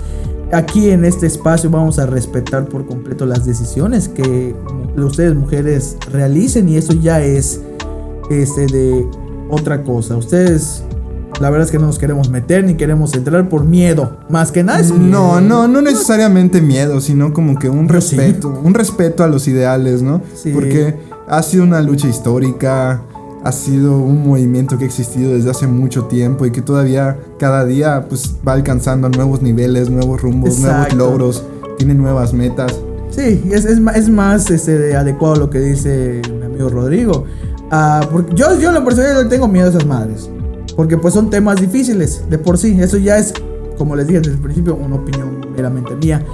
aquí 0.52 0.90
en 0.90 1.04
este 1.04 1.26
espacio 1.26 1.70
vamos 1.70 1.98
a 1.98 2.06
respetar 2.06 2.66
por 2.66 2.86
completo 2.86 3.26
las 3.26 3.44
decisiones 3.44 4.08
que 4.08 4.54
ustedes 4.96 5.34
mujeres 5.34 5.96
realicen 6.12 6.68
y 6.68 6.76
eso 6.76 6.92
ya 6.92 7.22
es 7.22 7.60
este 8.30 8.66
de 8.66 9.06
otra 9.48 9.82
cosa. 9.82 10.16
Ustedes, 10.16 10.82
la 11.40 11.50
verdad 11.50 11.66
es 11.66 11.72
que 11.72 11.78
no 11.78 11.86
nos 11.86 11.98
queremos 11.98 12.28
meter 12.28 12.64
ni 12.64 12.74
queremos 12.74 13.14
entrar 13.14 13.48
por 13.48 13.64
miedo. 13.64 14.18
Más 14.28 14.52
que 14.52 14.62
nada 14.62 14.80
es 14.80 14.90
miedo. 14.92 15.10
No, 15.10 15.40
no, 15.40 15.68
no 15.68 15.82
necesariamente 15.82 16.60
miedo, 16.60 17.00
sino 17.00 17.32
como 17.32 17.58
que 17.58 17.68
un 17.68 17.88
sí. 17.88 17.92
respeto, 17.94 18.60
un 18.62 18.74
respeto 18.74 19.24
a 19.24 19.28
los 19.28 19.48
ideales, 19.48 20.02
¿no? 20.02 20.20
Sí. 20.34 20.50
Porque 20.52 20.96
ha 21.28 21.42
sido 21.42 21.64
una 21.64 21.80
lucha 21.80 22.08
histórica, 22.08 23.02
ha 23.44 23.52
sido 23.52 23.98
un 23.98 24.26
movimiento 24.26 24.78
que 24.78 24.84
ha 24.84 24.86
existido 24.86 25.32
desde 25.32 25.50
hace 25.50 25.66
mucho 25.66 26.04
tiempo 26.04 26.46
y 26.46 26.52
que 26.52 26.62
todavía 26.62 27.18
cada 27.38 27.64
día 27.64 28.06
pues 28.08 28.36
va 28.46 28.52
alcanzando 28.52 29.08
nuevos 29.08 29.42
niveles, 29.42 29.90
nuevos 29.90 30.22
rumbos, 30.22 30.58
Exacto. 30.58 30.94
nuevos 30.94 31.12
logros, 31.12 31.44
tiene 31.78 31.94
nuevas 31.94 32.32
metas. 32.32 32.78
Sí, 33.10 33.42
es, 33.50 33.64
es, 33.64 33.78
es 33.94 34.08
más 34.08 34.50
este, 34.50 34.96
adecuado 34.96 35.36
lo 35.36 35.50
que 35.50 35.60
dice 35.60 36.22
mi 36.32 36.46
amigo 36.46 36.68
Rodrigo. 36.68 37.24
Ah, 37.70 38.06
porque 38.10 38.34
yo, 38.34 38.58
yo 38.58 38.68
en 38.68 38.74
lo 38.74 38.84
personal 38.84 39.28
tengo 39.28 39.48
miedo 39.48 39.66
a 39.66 39.70
esas 39.70 39.86
madres. 39.86 40.30
Porque 40.76 40.96
pues 40.96 41.12
son 41.14 41.28
temas 41.28 41.60
difíciles 41.60 42.22
de 42.30 42.38
por 42.38 42.56
sí. 42.58 42.78
Eso 42.80 42.96
ya 42.96 43.18
es, 43.18 43.34
como 43.76 43.96
les 43.96 44.06
dije 44.06 44.20
desde 44.20 44.34
el 44.34 44.40
principio, 44.40 44.76
una 44.76 44.96
opinión 44.96 45.46
meramente 45.54 45.94
mía. 45.96 46.24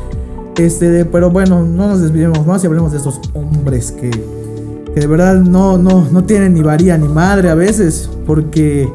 Este, 0.56 1.04
pero 1.04 1.30
bueno, 1.30 1.64
no 1.64 1.88
nos 1.88 2.00
desviemos 2.00 2.44
más 2.46 2.62
y 2.64 2.66
hablemos 2.66 2.92
de 2.92 2.98
estos 2.98 3.20
hombres 3.34 3.92
que, 3.92 4.10
que 4.94 5.00
de 5.00 5.06
verdad 5.06 5.36
no, 5.36 5.78
no, 5.78 6.06
no 6.10 6.24
tienen 6.24 6.54
ni 6.54 6.62
varía 6.62 6.96
ni 6.98 7.08
madre 7.08 7.50
a 7.50 7.54
veces. 7.54 8.08
Porque 8.26 8.88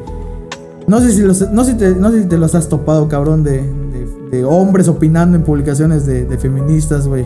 no 0.86 1.00
sé 1.00 1.12
si, 1.12 1.22
los, 1.22 1.50
no 1.52 1.64
sé 1.64 1.72
si, 1.72 1.78
te, 1.78 1.94
no 1.94 2.10
sé 2.10 2.22
si 2.22 2.28
te 2.28 2.36
los 2.38 2.54
has 2.54 2.68
topado, 2.68 3.08
cabrón, 3.08 3.42
de, 3.44 3.58
de- 3.62 4.28
de 4.30 4.44
hombres 4.44 4.88
opinando 4.88 5.36
en 5.36 5.44
publicaciones 5.44 6.06
de, 6.06 6.24
de 6.24 6.38
feministas, 6.38 7.06
güey. 7.06 7.24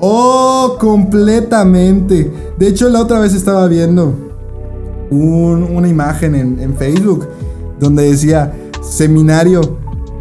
Oh, 0.00 0.76
completamente. 0.80 2.30
De 2.58 2.66
hecho, 2.68 2.88
la 2.88 3.00
otra 3.00 3.18
vez 3.20 3.34
estaba 3.34 3.66
viendo 3.68 4.14
un- 5.10 5.62
una 5.74 5.88
imagen 5.88 6.34
en, 6.34 6.58
en 6.60 6.74
Facebook 6.74 7.26
donde 7.78 8.04
decía 8.10 8.52
seminario 8.82 9.60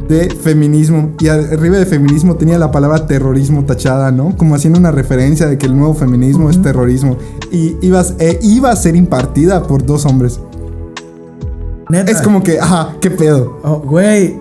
de 0.07 0.29
feminismo 0.29 1.11
y 1.19 1.27
arriba 1.29 1.77
de 1.77 1.85
feminismo 1.85 2.35
tenía 2.35 2.59
la 2.59 2.71
palabra 2.71 3.07
terrorismo 3.07 3.65
tachada, 3.65 4.11
¿no? 4.11 4.35
Como 4.37 4.53
haciendo 4.53 4.77
una 4.77 4.91
referencia 4.91 5.47
de 5.47 5.57
que 5.57 5.65
el 5.65 5.75
nuevo 5.75 5.93
feminismo 5.95 6.49
es 6.49 6.61
terrorismo 6.61 7.17
y 7.55 7.77
iba, 7.81 8.01
a- 8.01 8.05
e 8.19 8.39
iba 8.41 8.69
a 8.71 8.75
ser 8.75 8.95
impartida 8.95 9.63
por 9.63 9.85
dos 9.85 10.05
hombres. 10.05 10.39
Neta. 11.89 12.11
Es 12.11 12.21
como 12.21 12.41
que, 12.43 12.59
ajá, 12.59 12.95
qué 12.99 13.11
pedo. 13.11 13.59
Oh, 13.63 13.77
güey. 13.79 14.37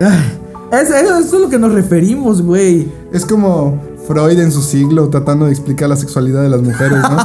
Eso, 0.00 0.94
eso- 0.94 1.18
eso 1.18 1.36
es 1.36 1.42
lo 1.42 1.48
que 1.48 1.58
nos 1.58 1.72
referimos, 1.72 2.42
güey. 2.42 2.88
Es 3.12 3.24
como 3.26 3.78
Freud 4.06 4.38
en 4.40 4.50
su 4.50 4.62
siglo 4.62 5.08
tratando 5.08 5.46
de 5.46 5.52
explicar 5.52 5.88
la 5.88 5.96
sexualidad 5.96 6.42
de 6.42 6.48
las 6.48 6.62
mujeres, 6.62 6.98
¿no? 6.98 7.16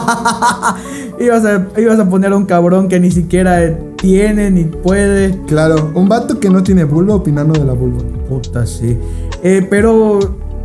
Ibas 1.19 1.45
a, 1.45 1.67
ibas 1.79 1.97
a 1.99 2.07
poner 2.07 2.31
a 2.31 2.37
un 2.37 2.45
cabrón 2.45 2.87
que 2.87 2.99
ni 2.99 3.09
siquiera 3.09 3.75
tiene 3.97 4.51
ni 4.51 4.65
puede. 4.65 5.35
claro, 5.47 5.91
un 5.95 6.07
vato 6.07 6.39
que 6.39 6.47
no 6.51 6.61
tiene 6.61 6.83
vulva 6.83 7.15
opinando 7.15 7.59
de 7.59 7.65
la 7.65 7.73
vulva. 7.73 8.03
Puta, 8.29 8.67
sí. 8.67 8.95
Eh, 9.41 9.65
pero 9.67 10.19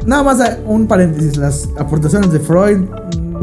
nada 0.05 0.23
más 0.23 0.41
eh, 0.41 0.59
un 0.67 0.87
paréntesis. 0.87 1.39
Las 1.39 1.71
aportaciones 1.79 2.31
de 2.33 2.41
Freud, 2.41 2.81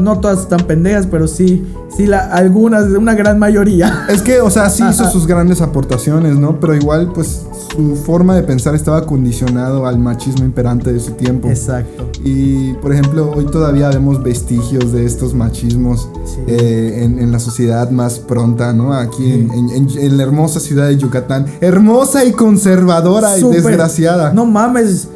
no 0.00 0.18
todas 0.20 0.40
están 0.40 0.60
pendejas, 0.66 1.06
pero 1.06 1.28
sí, 1.28 1.64
sí 1.96 2.06
la, 2.06 2.18
algunas, 2.32 2.84
una 2.90 3.14
gran 3.14 3.38
mayoría. 3.38 4.06
Es 4.08 4.22
que, 4.22 4.40
o 4.40 4.50
sea, 4.50 4.68
sí 4.70 4.82
hizo 4.88 5.08
sus 5.10 5.26
grandes 5.26 5.60
aportaciones, 5.60 6.36
¿no? 6.36 6.58
Pero 6.58 6.74
igual, 6.74 7.12
pues, 7.14 7.42
su 7.74 7.94
forma 7.96 8.34
de 8.34 8.42
pensar 8.42 8.74
estaba 8.74 9.06
condicionado 9.06 9.86
al 9.86 9.98
machismo 9.98 10.44
imperante 10.44 10.92
de 10.92 10.98
su 11.00 11.12
tiempo. 11.12 11.48
Exacto. 11.48 12.10
Y, 12.24 12.72
por 12.74 12.92
ejemplo, 12.92 13.30
hoy 13.36 13.46
todavía 13.46 13.88
vemos 13.90 14.22
vestigios 14.22 14.92
de 14.92 15.04
estos 15.06 15.34
machismos 15.34 16.08
Sí. 16.24 16.38
eh, 16.48 17.00
en, 17.04 17.18
en 17.18 17.32
la 17.32 17.38
sociedad 17.38 17.90
más 17.90 18.18
pronta, 18.18 18.72
¿no? 18.72 18.92
Aquí 18.94 19.32
en, 19.32 19.50
en- 19.52 19.70
en- 19.70 19.98
en 19.98 20.16
la 20.16 20.22
hermosa 20.22 20.60
ciudad 20.60 20.86
de 20.88 20.96
Yucatán. 20.96 21.46
Hermosa 21.60 22.24
y 22.24 22.32
conservadora 22.32 23.38
y 23.38 23.42
desgraciada. 23.42 24.32
No 24.32 24.46
mames. 24.46 25.08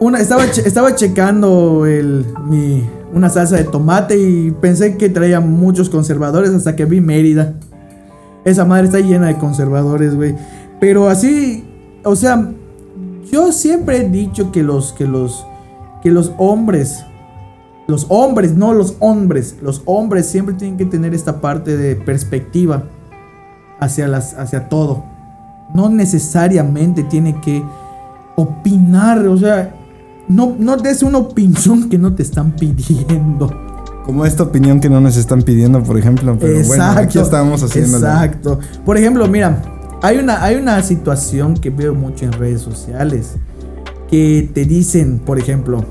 Una, 0.00 0.18
estaba, 0.20 0.50
che- 0.50 0.66
estaba 0.66 0.94
checando 0.94 1.86
el, 1.86 2.26
mi, 2.48 2.88
una 3.12 3.28
salsa 3.28 3.56
de 3.56 3.64
tomate 3.64 4.18
y 4.18 4.50
pensé 4.50 4.96
que 4.96 5.08
traía 5.08 5.40
muchos 5.40 5.90
conservadores 5.90 6.50
hasta 6.50 6.74
que 6.74 6.84
vi 6.84 7.00
Mérida. 7.00 7.54
Esa 8.44 8.64
madre 8.64 8.86
está 8.86 9.00
llena 9.00 9.28
de 9.28 9.38
conservadores, 9.38 10.14
güey. 10.14 10.34
Pero 10.80 11.08
así, 11.08 11.64
o 12.04 12.16
sea, 12.16 12.50
yo 13.30 13.52
siempre 13.52 13.98
he 13.98 14.08
dicho 14.08 14.50
que 14.50 14.62
los, 14.62 14.92
que 14.92 15.06
los, 15.06 15.46
que 16.02 16.10
los 16.10 16.32
hombres, 16.38 17.04
los 17.86 18.06
hombres, 18.08 18.54
no 18.54 18.74
los 18.74 18.96
hombres, 18.98 19.56
los 19.62 19.82
hombres 19.84 20.26
siempre 20.26 20.54
tienen 20.54 20.76
que 20.76 20.86
tener 20.86 21.14
esta 21.14 21.40
parte 21.40 21.76
de 21.76 21.94
perspectiva 21.94 22.84
hacia, 23.78 24.08
las, 24.08 24.34
hacia 24.34 24.68
todo. 24.68 25.04
No 25.74 25.88
necesariamente 25.88 27.04
tiene 27.04 27.40
que 27.40 27.62
opinar, 28.36 29.26
o 29.26 29.36
sea, 29.36 29.74
no, 30.32 30.56
no 30.58 30.76
des 30.76 31.02
una 31.02 31.18
opinión 31.18 31.88
que 31.88 31.98
no 31.98 32.14
te 32.14 32.22
están 32.22 32.52
pidiendo. 32.52 33.50
Como 34.04 34.26
esta 34.26 34.42
opinión 34.42 34.80
que 34.80 34.88
no 34.88 35.00
nos 35.00 35.16
están 35.16 35.42
pidiendo, 35.42 35.82
por 35.82 35.98
ejemplo. 35.98 36.36
Pero 36.40 36.66
bueno, 36.66 36.84
aquí 36.84 37.18
estamos 37.18 37.62
haciendo. 37.62 37.98
Exacto. 37.98 38.58
Por 38.84 38.96
ejemplo, 38.96 39.28
mira, 39.28 39.62
hay 40.02 40.18
una, 40.18 40.42
hay 40.42 40.56
una 40.56 40.82
situación 40.82 41.54
que 41.54 41.70
veo 41.70 41.94
mucho 41.94 42.24
en 42.24 42.32
redes 42.32 42.62
sociales. 42.62 43.36
Que 44.10 44.50
te 44.52 44.64
dicen, 44.64 45.20
por 45.24 45.38
ejemplo, 45.38 45.84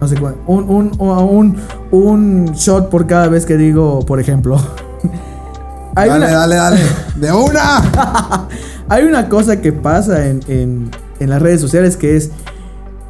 no 0.00 0.06
sé 0.08 0.16
cuál, 0.16 0.36
un, 0.46 0.64
un, 0.68 0.92
un, 1.00 1.56
un 1.90 2.52
shot 2.52 2.90
por 2.90 3.06
cada 3.06 3.28
vez 3.28 3.46
que 3.46 3.56
digo, 3.56 4.00
por 4.06 4.20
ejemplo. 4.20 4.56
Hay 5.96 6.08
dale, 6.08 6.26
dale, 6.26 6.56
dale. 6.56 6.80
¡De 7.14 7.32
una! 7.32 8.48
hay 8.88 9.04
una 9.04 9.28
cosa 9.28 9.60
que 9.60 9.72
pasa 9.72 10.26
en, 10.26 10.40
en, 10.48 10.90
en 11.20 11.30
las 11.30 11.40
redes 11.40 11.60
sociales 11.60 11.96
que 11.96 12.16
es. 12.16 12.30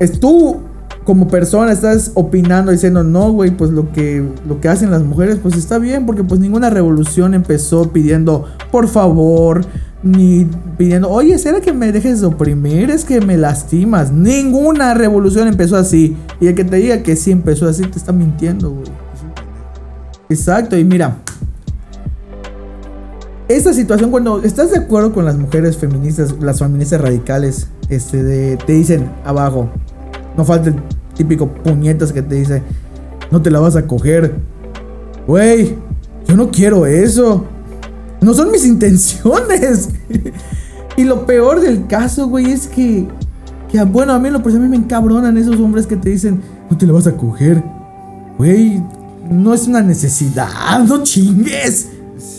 Es 0.04 0.20
tú 0.20 0.60
como 1.04 1.28
persona 1.28 1.72
estás 1.72 2.12
opinando 2.14 2.72
diciendo, 2.72 3.02
no, 3.02 3.32
güey, 3.32 3.50
pues 3.50 3.70
lo 3.70 3.90
que, 3.90 4.22
lo 4.46 4.60
que 4.60 4.68
hacen 4.68 4.90
las 4.90 5.02
mujeres, 5.02 5.38
pues 5.42 5.56
está 5.56 5.78
bien, 5.78 6.04
porque 6.04 6.24
pues 6.24 6.40
ninguna 6.40 6.68
revolución 6.68 7.32
empezó 7.32 7.90
pidiendo, 7.90 8.44
por 8.70 8.88
favor, 8.88 9.64
ni 10.02 10.46
pidiendo, 10.76 11.10
oye, 11.10 11.38
¿será 11.38 11.60
que 11.60 11.72
me 11.72 11.90
dejes 11.90 12.20
de 12.20 12.26
oprimir? 12.26 12.90
Es 12.90 13.06
que 13.06 13.22
me 13.22 13.38
lastimas. 13.38 14.12
Ninguna 14.12 14.92
revolución 14.92 15.48
empezó 15.48 15.76
así. 15.76 16.16
Y 16.38 16.48
el 16.48 16.54
que 16.54 16.64
te 16.64 16.76
diga 16.76 17.02
que 17.02 17.16
sí 17.16 17.30
empezó 17.30 17.66
así, 17.66 17.82
te 17.82 17.98
está 17.98 18.12
mintiendo, 18.12 18.70
güey. 18.70 18.88
Exacto, 20.28 20.76
y 20.76 20.84
mira, 20.84 21.16
esta 23.48 23.72
situación 23.72 24.10
cuando 24.10 24.42
estás 24.42 24.70
de 24.70 24.78
acuerdo 24.78 25.12
con 25.12 25.24
las 25.24 25.36
mujeres 25.36 25.76
feministas, 25.76 26.34
las 26.40 26.58
feministas 26.58 27.00
radicales, 27.00 27.68
este 27.90 28.56
te 28.56 28.72
dicen 28.72 29.10
abajo, 29.24 29.70
no 30.36 30.44
falta 30.44 30.70
el 30.70 30.76
típico 31.14 31.48
puñetas 31.48 32.12
que 32.12 32.22
te 32.22 32.34
dice, 32.36 32.62
no 33.30 33.40
te 33.42 33.50
la 33.50 33.60
vas 33.60 33.76
a 33.76 33.86
coger. 33.86 34.34
Güey, 35.26 35.76
yo 36.26 36.36
no 36.36 36.50
quiero 36.50 36.86
eso. 36.86 37.44
No 38.20 38.34
son 38.34 38.50
mis 38.50 38.64
intenciones. 38.64 39.90
y 40.96 41.04
lo 41.04 41.26
peor 41.26 41.60
del 41.60 41.86
caso, 41.86 42.28
güey, 42.28 42.50
es 42.52 42.66
que, 42.66 43.06
que 43.70 43.82
bueno, 43.84 44.12
a 44.12 44.18
mí 44.18 44.30
lo 44.30 44.38
mí 44.38 44.68
me 44.68 44.76
encabronan 44.76 45.36
esos 45.36 45.60
hombres 45.60 45.86
que 45.86 45.96
te 45.96 46.10
dicen, 46.10 46.40
no 46.70 46.76
te 46.76 46.86
la 46.86 46.92
vas 46.92 47.06
a 47.06 47.16
coger. 47.16 47.62
Güey, 48.38 48.82
no 49.30 49.54
es 49.54 49.66
una 49.66 49.82
necesidad, 49.82 50.80
no 50.86 51.02
chingues. 51.02 51.88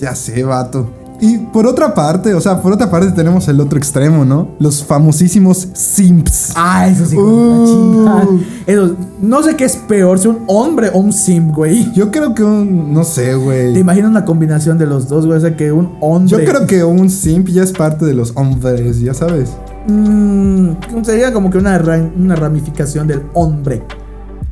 Ya 0.02 0.16
sé, 0.16 0.44
vato. 0.44 1.05
Y 1.26 1.40
por 1.40 1.66
otra 1.66 1.96
parte, 1.96 2.36
o 2.36 2.40
sea, 2.40 2.62
por 2.62 2.72
otra 2.72 2.92
parte 2.92 3.12
tenemos 3.12 3.48
el 3.48 3.60
otro 3.60 3.80
extremo, 3.80 4.24
¿no? 4.24 4.50
Los 4.60 4.84
famosísimos 4.84 5.70
simps. 5.74 6.54
Ah, 6.56 6.88
eso 6.88 7.04
sí, 7.04 7.18
uh. 7.18 8.40
eso, 8.68 8.96
no 9.20 9.42
sé 9.42 9.56
qué 9.56 9.66
es 9.66 9.76
peor, 9.76 10.20
si 10.20 10.28
un 10.28 10.44
hombre 10.46 10.92
o 10.94 11.00
un 11.00 11.12
simp, 11.12 11.56
güey. 11.56 11.92
Yo 11.94 12.12
creo 12.12 12.36
que 12.36 12.44
un, 12.44 12.94
no 12.94 13.04
sé, 13.04 13.34
güey. 13.34 13.74
¿Te 13.74 13.80
imaginas 13.80 14.12
una 14.12 14.24
combinación 14.24 14.78
de 14.78 14.86
los 14.86 15.10
dos, 15.10 15.26
güey? 15.26 15.40
O 15.40 15.42
sea, 15.42 15.58
que 15.58 15.72
un 15.72 15.98
hombre... 16.00 16.30
Yo 16.30 16.46
creo 16.46 16.68
que 16.68 16.84
un 16.84 17.10
simp 17.10 17.48
ya 17.48 17.64
es 17.64 17.72
parte 17.72 18.06
de 18.06 18.14
los 18.14 18.34
hombres, 18.36 19.00
ya 19.00 19.16
sabes. 19.16 19.50
Mmm, 19.88 20.74
sería 21.02 21.34
como 21.34 21.50
que 21.50 21.58
una, 21.58 21.82
una 22.16 22.36
ramificación 22.36 23.08
del 23.08 23.24
hombre. 23.34 23.82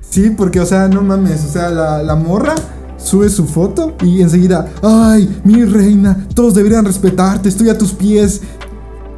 Sí, 0.01 0.31
porque, 0.31 0.59
o 0.59 0.65
sea, 0.65 0.87
no 0.87 1.03
mames, 1.03 1.45
o 1.45 1.49
sea, 1.49 1.69
la, 1.69 2.01
la 2.01 2.15
morra 2.15 2.55
sube 3.03 3.29
su 3.29 3.45
foto 3.45 3.93
y 4.01 4.22
enseguida, 4.22 4.67
ay, 4.81 5.41
mi 5.43 5.63
reina, 5.65 6.25
todos 6.33 6.55
deberían 6.55 6.86
respetarte, 6.86 7.50
estoy 7.50 7.69
a 7.69 7.77
tus 7.77 7.93
pies. 7.93 8.41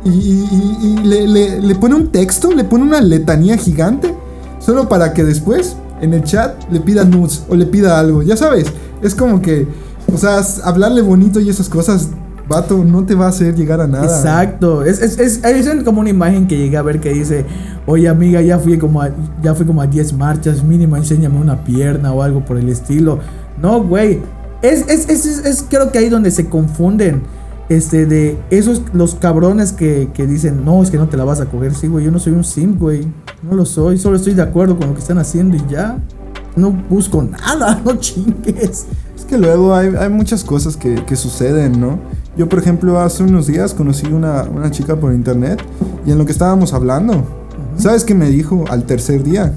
Y, 0.04 0.98
le, 1.04 1.76
pone 1.76 1.96
un 1.96 2.12
texto, 2.12 2.52
le 2.52 2.64
pone 2.64 2.84
una 2.84 3.02
letanía 3.02 3.58
gigante, 3.58 4.14
solo 4.60 4.88
para 4.88 5.14
que 5.14 5.24
después 5.24 5.76
en 6.00 6.14
el 6.14 6.24
chat 6.24 6.56
le 6.72 6.80
pida 6.80 7.04
nudes 7.06 7.44
o 7.50 7.56
le 7.56 7.66
pida 7.66 8.00
algo. 8.00 8.22
Ya 8.22 8.38
sabes, 8.38 8.68
es 9.02 9.16
como 9.16 9.42
que, 9.42 9.68
o 10.14 10.18
sea, 10.18 10.42
hablarle 10.64 11.02
bonito 11.02 11.40
y 11.40 11.50
esas 11.50 11.70
cosas 11.70 12.10
vato, 12.48 12.84
no 12.84 13.04
te 13.06 13.16
va 13.16 13.26
a 13.26 13.30
hacer 13.30 13.56
llegar 13.56 13.82
a 13.82 13.88
nada. 13.88 14.06
Exacto. 14.06 14.84
Es, 14.84 15.02
es, 15.02 15.18
es, 15.20 15.44
es, 15.44 15.84
como 15.84 16.02
una 16.02 16.10
imagen 16.10 16.48
que 16.48 16.58
llegué 16.58 16.78
a 16.78 16.82
ver 16.82 17.00
que 17.00 17.12
dice, 17.12 17.46
oye 17.86 18.08
amiga, 18.08 18.42
ya 18.42 18.60
fui 18.60 18.78
como 18.78 19.02
a, 19.02 19.10
ya 19.42 19.56
fui 19.56 19.66
como 19.66 19.82
a 19.82 19.88
10 19.88 20.14
marchas, 20.14 20.64
mínimo 20.64 20.98
enséñame 20.98 21.40
una 21.40 21.64
pierna 21.64 22.14
o 22.14 22.22
algo 22.22 22.46
por 22.46 22.58
el 22.58 22.70
estilo. 22.70 23.20
No, 23.62 23.84
güey. 23.84 24.22
Es, 24.62 24.88
es, 24.88 25.10
es, 25.10 25.26
es, 25.26 25.66
creo 25.70 25.92
que 25.92 26.00
ahí 26.00 26.10
donde 26.10 26.32
se 26.32 26.48
confunden. 26.48 27.24
Este, 27.68 28.06
de 28.06 28.38
esos, 28.52 28.84
los 28.94 29.16
cabrones 29.16 29.72
que, 29.72 30.12
que, 30.14 30.28
dicen, 30.28 30.64
no, 30.64 30.84
es 30.84 30.92
que 30.92 30.98
no 30.98 31.10
te 31.10 31.18
la 31.18 31.24
vas 31.24 31.42
a 31.42 31.46
coger. 31.48 31.74
Sí, 31.74 31.88
güey, 31.88 32.06
yo 32.06 32.12
no 32.12 32.20
soy 32.20 32.34
un 32.34 32.44
sim, 32.44 32.78
güey. 32.78 33.08
No 33.42 33.56
lo 33.56 33.66
soy. 33.66 33.98
Solo 33.98 34.18
estoy 34.18 34.34
de 34.34 34.44
acuerdo 34.44 34.78
con 34.78 34.90
lo 34.90 34.94
que 34.94 35.02
están 35.02 35.18
haciendo 35.18 35.56
y 35.56 35.64
ya. 35.70 35.98
No 36.56 36.72
busco 36.72 37.24
nada, 37.24 37.82
no 37.86 37.96
chingues. 37.96 38.86
Es 39.16 39.26
que 39.26 39.38
luego 39.38 39.74
hay, 39.74 39.94
hay 39.98 40.10
muchas 40.10 40.44
cosas 40.44 40.78
que, 40.78 41.04
que, 41.06 41.16
suceden, 41.16 41.80
¿no? 41.80 42.00
Yo, 42.38 42.48
por 42.48 42.60
ejemplo, 42.60 43.00
hace 43.00 43.24
unos 43.24 43.48
días 43.48 43.74
conocí 43.74 44.08
una, 44.08 44.44
una 44.44 44.70
chica 44.72 44.96
por 44.96 45.14
internet 45.14 45.62
y 46.06 46.12
en 46.12 46.18
lo 46.18 46.26
que 46.26 46.32
estábamos 46.32 46.74
hablando, 46.74 47.24
¿sabes 47.78 48.04
qué 48.04 48.14
me 48.14 48.30
dijo 48.30 48.66
al 48.70 48.84
tercer 48.84 49.24
día? 49.24 49.54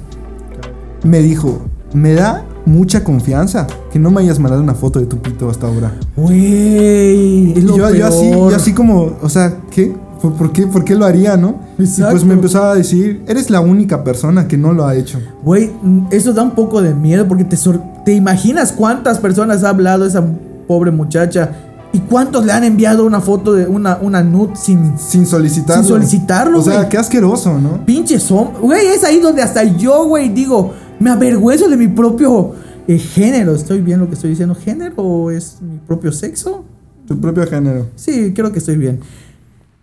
Me 1.02 1.20
dijo, 1.20 1.60
me 1.92 2.14
da 2.14 2.44
mucha 2.68 3.02
confianza 3.02 3.66
que 3.90 3.98
no 3.98 4.10
me 4.10 4.20
hayas 4.20 4.38
mandado 4.38 4.62
una 4.62 4.74
foto 4.74 5.00
de 5.00 5.06
tu 5.06 5.18
pito 5.18 5.50
hasta 5.50 5.66
ahora. 5.66 5.92
Güey, 6.16 7.54
yo, 7.54 7.92
yo, 7.92 8.06
así, 8.06 8.30
yo 8.30 8.54
así 8.54 8.72
como, 8.72 9.16
o 9.20 9.28
sea, 9.28 9.56
¿qué? 9.70 9.94
¿Por, 10.20 10.52
qué, 10.52 10.66
¿Por 10.66 10.84
qué 10.84 10.96
lo 10.96 11.04
haría, 11.04 11.36
no? 11.36 11.60
Exacto. 11.78 12.08
Y 12.08 12.10
pues 12.10 12.24
me 12.24 12.34
empezaba 12.34 12.72
a 12.72 12.74
decir, 12.74 13.22
eres 13.28 13.50
la 13.50 13.60
única 13.60 14.02
persona 14.02 14.48
que 14.48 14.56
no 14.56 14.72
lo 14.72 14.86
ha 14.86 14.96
hecho. 14.96 15.20
Güey, 15.44 15.70
eso 16.10 16.32
da 16.32 16.42
un 16.42 16.52
poco 16.52 16.82
de 16.82 16.94
miedo 16.94 17.26
porque 17.28 17.44
te, 17.44 17.56
te 18.04 18.14
imaginas 18.14 18.72
cuántas 18.72 19.18
personas 19.18 19.62
ha 19.62 19.70
hablado 19.70 20.04
esa 20.04 20.24
pobre 20.66 20.90
muchacha 20.90 21.52
¿Y 21.90 22.00
cuántos 22.00 22.44
le 22.44 22.52
han 22.52 22.64
enviado 22.64 23.06
una 23.06 23.20
foto 23.20 23.54
de 23.54 23.66
una, 23.66 23.98
una 24.02 24.22
nude 24.22 24.56
sin, 24.56 24.98
sin 24.98 25.26
solicitarlo? 25.26 25.82
Sin 25.82 25.92
solicitarlo, 25.94 26.58
O 26.58 26.62
sea, 26.62 26.88
qué 26.88 26.98
asqueroso, 26.98 27.58
¿no? 27.58 27.84
Pinche 27.86 28.20
son. 28.20 28.50
Güey, 28.60 28.88
es 28.88 29.04
ahí 29.04 29.20
donde 29.20 29.40
hasta 29.42 29.64
yo, 29.64 30.04
güey, 30.04 30.28
digo, 30.28 30.74
me 31.00 31.10
avergüenzo 31.10 31.68
de 31.68 31.76
mi 31.76 31.88
propio 31.88 32.54
eh, 32.86 32.98
género. 32.98 33.54
¿Estoy 33.54 33.80
bien 33.80 34.00
lo 34.00 34.08
que 34.08 34.14
estoy 34.14 34.30
diciendo? 34.30 34.54
¿Género 34.54 34.94
o 34.96 35.30
es 35.30 35.58
mi 35.60 35.78
propio 35.78 36.12
sexo? 36.12 36.64
Tu 37.06 37.18
propio 37.20 37.46
género. 37.46 37.86
Sí, 37.96 38.32
creo 38.34 38.52
que 38.52 38.58
estoy 38.58 38.76
bien. 38.76 39.00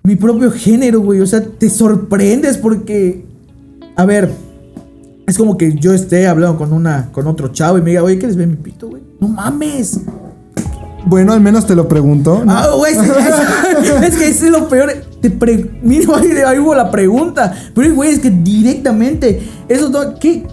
Mi 0.03 0.15
propio 0.15 0.51
género, 0.51 1.01
güey. 1.01 1.21
O 1.21 1.27
sea, 1.27 1.43
te 1.43 1.69
sorprendes 1.69 2.57
porque. 2.57 3.25
A 3.95 4.05
ver. 4.05 4.31
Es 5.27 5.39
como 5.39 5.57
que 5.57 5.73
yo 5.73 5.91
esté 5.93 6.27
hablando 6.27 6.57
con 6.57 6.71
una. 6.71 7.11
con 7.11 7.25
otro 7.27 7.47
chavo 7.47 7.77
y 7.79 7.81
me 7.81 7.89
diga, 7.91 8.03
oye, 8.03 8.19
¿qué 8.19 8.27
les 8.27 8.35
ve 8.35 8.45
mi 8.45 8.55
pito, 8.55 8.89
güey? 8.89 9.01
No 9.19 9.27
mames. 9.27 10.01
Bueno, 11.07 11.33
al 11.33 11.41
menos 11.41 11.67
te 11.67 11.75
lo 11.75 11.87
pregunto. 11.87 12.43
Ah, 12.47 12.69
güey, 12.75 12.93
es, 14.03 14.15
que 14.15 14.27
es 14.27 14.41
lo 14.43 14.67
peor. 14.67 14.91
Te 15.29 15.71
Mira, 15.81 16.49
ahí, 16.49 16.59
hubo 16.59 16.75
la 16.75 16.91
pregunta. 16.91 17.53
Pero, 17.73 17.95
güey, 17.95 18.11
es 18.11 18.19
que 18.19 18.29
directamente. 18.29 19.41
Eso 19.67 19.91
¿qué, 20.19 20.45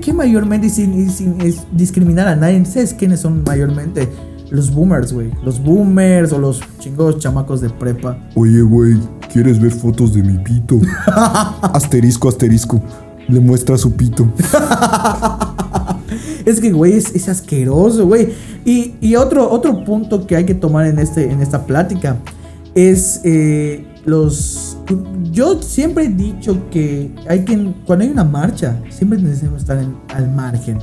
qué, 0.00 0.12
mayormente 0.12 0.68
sin, 0.68 1.10
sin 1.10 1.36
discriminar 1.72 2.28
a 2.28 2.36
nadie? 2.36 2.64
¿Sabes 2.64 2.94
quiénes 2.94 3.20
son 3.20 3.42
mayormente? 3.44 4.08
Los 4.50 4.72
boomers, 4.72 5.12
güey. 5.12 5.30
Los 5.44 5.62
boomers 5.62 6.32
o 6.32 6.38
los 6.38 6.60
chingos 6.78 7.18
chamacos 7.18 7.60
de 7.60 7.70
prepa. 7.70 8.18
Oye, 8.34 8.62
güey, 8.62 8.96
¿quieres 9.32 9.60
ver 9.60 9.72
fotos 9.72 10.14
de 10.14 10.22
mi 10.22 10.38
pito? 10.38 10.80
asterisco, 11.62 12.28
asterisco. 12.28 12.80
Le 13.28 13.40
muestra 13.40 13.76
su 13.76 13.92
pito. 13.92 14.28
es 16.44 16.60
que, 16.60 16.72
güey, 16.72 16.94
es, 16.94 17.28
asqueroso, 17.28 18.06
güey. 18.06 18.32
Y, 18.64 19.14
otro, 19.16 19.50
otro 19.50 19.84
punto 19.84 20.26
que 20.26 20.36
hay 20.36 20.44
que 20.44 20.54
tomar 20.54 20.86
en, 20.86 20.98
este, 20.98 21.30
en 21.30 21.42
esta 21.42 21.66
plática 21.66 22.16
es 22.76 23.22
eh, 23.24 23.84
los... 24.04 24.76
Yo 25.32 25.60
siempre 25.62 26.04
he 26.04 26.08
dicho 26.08 26.70
que 26.70 27.12
hay 27.28 27.44
que... 27.44 27.74
Cuando 27.86 28.04
hay 28.04 28.10
una 28.10 28.22
marcha, 28.22 28.80
siempre 28.90 29.18
necesitamos 29.20 29.62
estar 29.62 29.84
al 30.14 30.30
margen. 30.30 30.78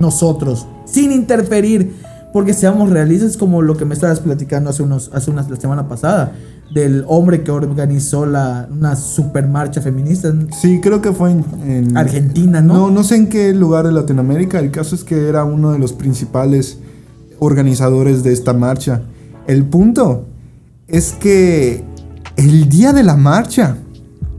Nosotros, 0.00 0.66
sin 0.86 1.12
interferir. 1.12 1.94
Porque 2.32 2.52
seamos 2.52 2.90
realistas 2.90 3.36
como 3.36 3.62
lo 3.62 3.76
que 3.76 3.84
me 3.84 3.94
estabas 3.94 4.18
platicando 4.18 4.70
hace, 4.70 4.82
unos, 4.82 5.08
hace 5.14 5.30
una, 5.30 5.48
la 5.48 5.54
semana 5.54 5.86
pasada 5.86 6.32
del 6.72 7.04
hombre 7.06 7.44
que 7.44 7.52
organizó 7.52 8.26
la, 8.26 8.66
una 8.72 8.96
super 8.96 9.46
marcha 9.46 9.80
feminista. 9.80 10.34
Sí, 10.50 10.80
creo 10.80 11.00
que 11.00 11.12
fue 11.12 11.30
en, 11.30 11.96
Argentina, 11.96 12.60
¿no? 12.60 12.74
No, 12.74 12.90
no 12.90 13.04
sé 13.04 13.14
en 13.14 13.28
qué 13.28 13.54
lugar 13.54 13.86
de 13.86 13.92
Latinoamérica. 13.92 14.58
El 14.58 14.72
caso 14.72 14.96
es 14.96 15.04
que 15.04 15.28
era 15.28 15.44
uno 15.44 15.70
de 15.70 15.78
los 15.78 15.92
principales 15.92 16.78
organizadores 17.38 18.24
de 18.24 18.32
esta 18.32 18.52
marcha. 18.52 19.02
El 19.46 19.64
punto 19.66 20.26
es 20.88 21.12
que 21.12 21.84
el 22.36 22.68
día 22.68 22.92
de 22.92 23.02
la 23.02 23.16
marcha 23.16 23.78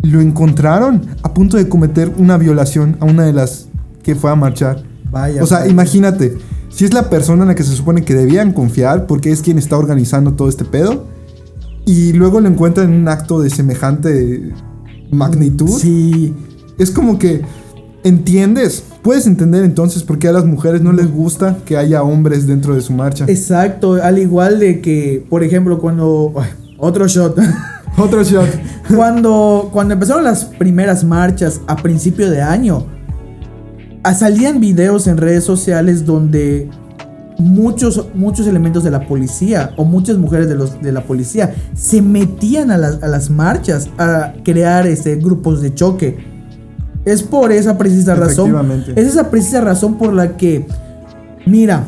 lo 0.01 0.21
encontraron 0.21 1.01
a 1.23 1.33
punto 1.33 1.57
de 1.57 1.67
cometer 1.67 2.11
una 2.17 2.37
violación 2.37 2.97
a 2.99 3.05
una 3.05 3.23
de 3.23 3.33
las 3.33 3.67
que 4.03 4.15
fue 4.15 4.31
a 4.31 4.35
marchar. 4.35 4.83
Vaya. 5.09 5.43
O 5.43 5.47
sea, 5.47 5.67
imagínate, 5.67 6.37
si 6.69 6.85
es 6.85 6.93
la 6.93 7.09
persona 7.09 7.43
en 7.43 7.47
la 7.49 7.55
que 7.55 7.63
se 7.63 7.75
supone 7.75 8.03
que 8.03 8.13
debían 8.13 8.51
confiar 8.51 9.07
porque 9.07 9.31
es 9.31 9.41
quien 9.41 9.57
está 9.57 9.77
organizando 9.77 10.33
todo 10.33 10.49
este 10.49 10.65
pedo 10.65 11.05
y 11.85 12.13
luego 12.13 12.41
lo 12.41 12.49
encuentran 12.49 12.91
en 12.91 13.01
un 13.01 13.07
acto 13.07 13.39
de 13.39 13.49
semejante 13.49 14.51
magnitud. 15.11 15.69
Sí. 15.69 16.33
Es 16.77 16.91
como 16.91 17.17
que 17.17 17.41
entiendes, 18.03 18.83
puedes 19.05 19.27
entender 19.27 19.63
entonces 19.63 20.01
por 20.01 20.17
qué 20.17 20.29
a 20.29 20.31
las 20.31 20.45
mujeres 20.45 20.81
no 20.81 20.91
les 20.91 21.11
gusta 21.11 21.59
que 21.63 21.77
haya 21.77 22.01
hombres 22.01 22.47
dentro 22.47 22.73
de 22.73 22.81
su 22.81 22.91
marcha. 22.91 23.25
Exacto, 23.27 23.93
al 24.01 24.17
igual 24.17 24.59
de 24.59 24.81
que, 24.81 25.23
por 25.29 25.43
ejemplo, 25.43 25.77
cuando... 25.77 26.33
ay, 26.37 26.49
Otro 26.79 27.07
shot. 27.07 27.37
Otro 27.99 28.23
shot. 28.23 28.49
cuando, 28.95 29.69
cuando 29.71 29.93
empezaron 29.93 30.23
las 30.23 30.45
primeras 30.45 31.03
marchas 31.03 31.61
a 31.67 31.75
principio 31.75 32.31
de 32.31 32.41
año, 32.41 32.87
salían 34.17 34.59
videos 34.59 35.05
en 35.05 35.17
redes 35.17 35.43
sociales 35.43 36.03
donde 36.03 36.67
muchos, 37.37 38.07
muchos 38.15 38.47
elementos 38.47 38.83
de 38.83 38.89
la 38.89 39.05
policía 39.05 39.71
o 39.77 39.85
muchas 39.85 40.17
mujeres 40.17 40.49
de, 40.49 40.55
los, 40.55 40.81
de 40.81 40.91
la 40.91 41.03
policía 41.03 41.53
se 41.75 42.01
metían 42.01 42.71
a 42.71 42.77
las, 42.79 43.03
a 43.03 43.07
las 43.07 43.29
marchas 43.29 43.87
a 43.99 44.33
crear 44.43 44.87
este, 44.87 45.15
grupos 45.17 45.61
de 45.61 45.75
choque. 45.75 46.34
Es 47.05 47.21
por 47.21 47.51
esa 47.51 47.77
precisa 47.77 48.15
razón. 48.15 48.83
Es 48.95 49.07
esa 49.07 49.29
precisa 49.29 49.61
razón 49.61 49.97
por 49.97 50.11
la 50.13 50.35
que, 50.37 50.65
mira, 51.45 51.85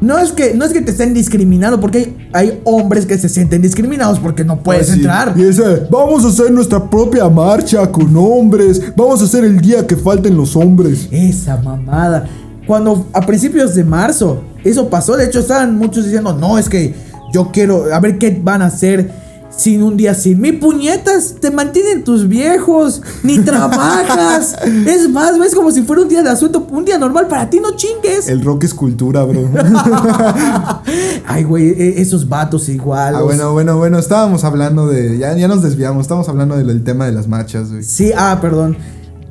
no 0.00 0.18
es 0.18 0.32
que, 0.32 0.54
no 0.54 0.64
es 0.64 0.72
que 0.72 0.80
te 0.80 0.90
estén 0.92 1.14
discriminando, 1.14 1.80
porque 1.80 1.98
hay, 1.98 2.28
hay 2.32 2.60
hombres 2.64 3.06
que 3.06 3.18
se 3.18 3.28
sienten 3.28 3.62
discriminados 3.62 4.18
porque 4.20 4.44
no 4.44 4.60
puedes 4.62 4.86
Pues 4.86 4.92
sí. 4.94 5.00
entrar. 5.00 5.34
Y 5.36 5.42
ese, 5.42 5.86
vamos 5.90 6.24
a 6.24 6.28
hacer 6.28 6.50
nuestra 6.52 6.88
propia 6.88 7.28
marcha 7.28 7.90
con 7.90 8.16
hombres. 8.16 8.80
Vamos 8.96 9.20
a 9.22 9.24
hacer 9.24 9.44
el 9.44 9.60
día 9.60 9.86
que 9.86 9.96
falten 9.96 10.36
los 10.36 10.54
hombres. 10.56 11.08
Esa 11.10 11.56
mamada. 11.56 12.26
Cuando 12.66 13.06
a 13.12 13.22
principios 13.22 13.74
de 13.74 13.82
marzo 13.82 14.42
eso 14.62 14.88
pasó, 14.90 15.16
de 15.16 15.24
hecho 15.24 15.38
estaban 15.40 15.76
muchos 15.76 16.04
diciendo, 16.04 16.32
no, 16.34 16.58
es 16.58 16.68
que 16.68 16.94
yo 17.32 17.50
quiero, 17.52 17.86
a 17.92 17.98
ver 18.00 18.18
qué 18.18 18.38
van 18.42 18.62
a 18.62 18.66
hacer 18.66 19.10
sin 19.50 19.82
un 19.82 19.96
día 19.96 20.14
sin 20.14 20.40
mí. 20.40 20.52
Puñetas, 20.52 21.36
te 21.40 21.50
mantienen 21.50 22.04
tus 22.04 22.28
viejos, 22.28 23.02
ni 23.22 23.38
trabajas. 23.40 24.56
es 24.86 25.08
más, 25.10 25.36
es 25.44 25.54
como 25.54 25.70
si 25.70 25.82
fuera 25.82 26.02
un 26.02 26.08
día 26.08 26.22
de 26.22 26.30
asueto, 26.30 26.66
un 26.70 26.84
día 26.84 26.98
normal 26.98 27.26
para 27.28 27.48
ti, 27.50 27.58
no 27.60 27.74
chingues. 27.76 28.28
El 28.28 28.44
rock 28.44 28.64
es 28.64 28.74
cultura, 28.74 29.24
bro. 29.24 29.48
Ay, 31.26 31.44
güey, 31.44 31.68
e- 31.70 32.00
esos 32.00 32.28
vatos 32.28 32.68
igual. 32.68 33.14
ah, 33.16 33.22
bueno, 33.22 33.52
bueno, 33.52 33.76
bueno. 33.76 33.98
Estábamos 33.98 34.44
hablando 34.44 34.86
de. 34.86 35.18
Ya, 35.18 35.36
ya 35.36 35.48
nos 35.48 35.62
desviamos. 35.62 36.02
Estábamos 36.02 36.28
hablando 36.28 36.56
del, 36.56 36.66
del 36.66 36.84
tema 36.84 37.06
de 37.06 37.12
las 37.12 37.28
marchas, 37.28 37.70
güey. 37.70 37.82
Sí, 37.82 38.12
ah, 38.16 38.38
perdón. 38.40 38.76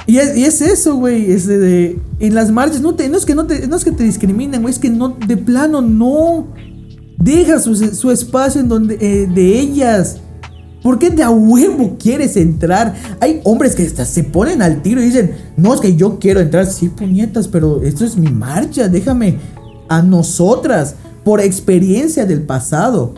Y 0.06 0.20
es, 0.20 0.38
y 0.38 0.46
es 0.46 0.62
eso, 0.62 0.96
güey, 0.96 1.32
es 1.32 1.48
de, 1.48 1.58
de- 1.58 2.00
en 2.20 2.34
las 2.34 2.50
marchas 2.52 2.80
no 2.82 2.96
te 2.96 3.10
no 3.10 3.18
es 3.18 3.26
que 3.26 3.36
no 3.36 3.46
te 3.46 3.68
no 3.68 3.76
es 3.76 3.84
que 3.84 3.92
te 3.92 4.04
discriminen, 4.06 4.62
güey, 4.62 4.74
es 4.74 4.80
que 4.80 4.90
no 4.90 5.10
de 5.10 5.36
plano 5.36 5.82
no 5.82 6.48
deja 7.18 7.60
su, 7.60 7.76
su 7.76 8.12
espacio 8.12 8.62
en 8.62 8.70
donde 8.70 8.98
eh, 9.00 9.28
de 9.28 9.60
ellas. 9.60 10.18
¿Por 10.84 11.00
qué 11.00 11.10
de 11.10 11.24
a 11.24 11.30
huevo 11.32 11.96
quieres 12.00 12.38
entrar? 12.38 12.94
Hay 13.20 13.42
hombres 13.44 13.76
que 13.76 13.84
hasta 13.84 14.06
se 14.06 14.24
ponen 14.24 14.62
al 14.62 14.82
tiro 14.82 15.02
y 15.02 15.06
dicen, 15.06 15.32
no, 15.58 15.74
es 15.74 15.82
que 15.82 15.96
yo 15.96 16.18
quiero 16.20 16.40
entrar, 16.40 16.66
sí, 16.68 16.88
puñetas, 16.90 17.48
pero 17.48 17.82
esto 17.82 18.06
es 18.06 18.16
mi 18.16 18.30
marcha, 18.30 18.88
déjame 18.88 19.38
a 19.90 20.02
nosotras, 20.02 20.96
por 21.26 21.42
experiencia 21.42 22.26
del 22.26 22.44
pasado. 22.44 23.16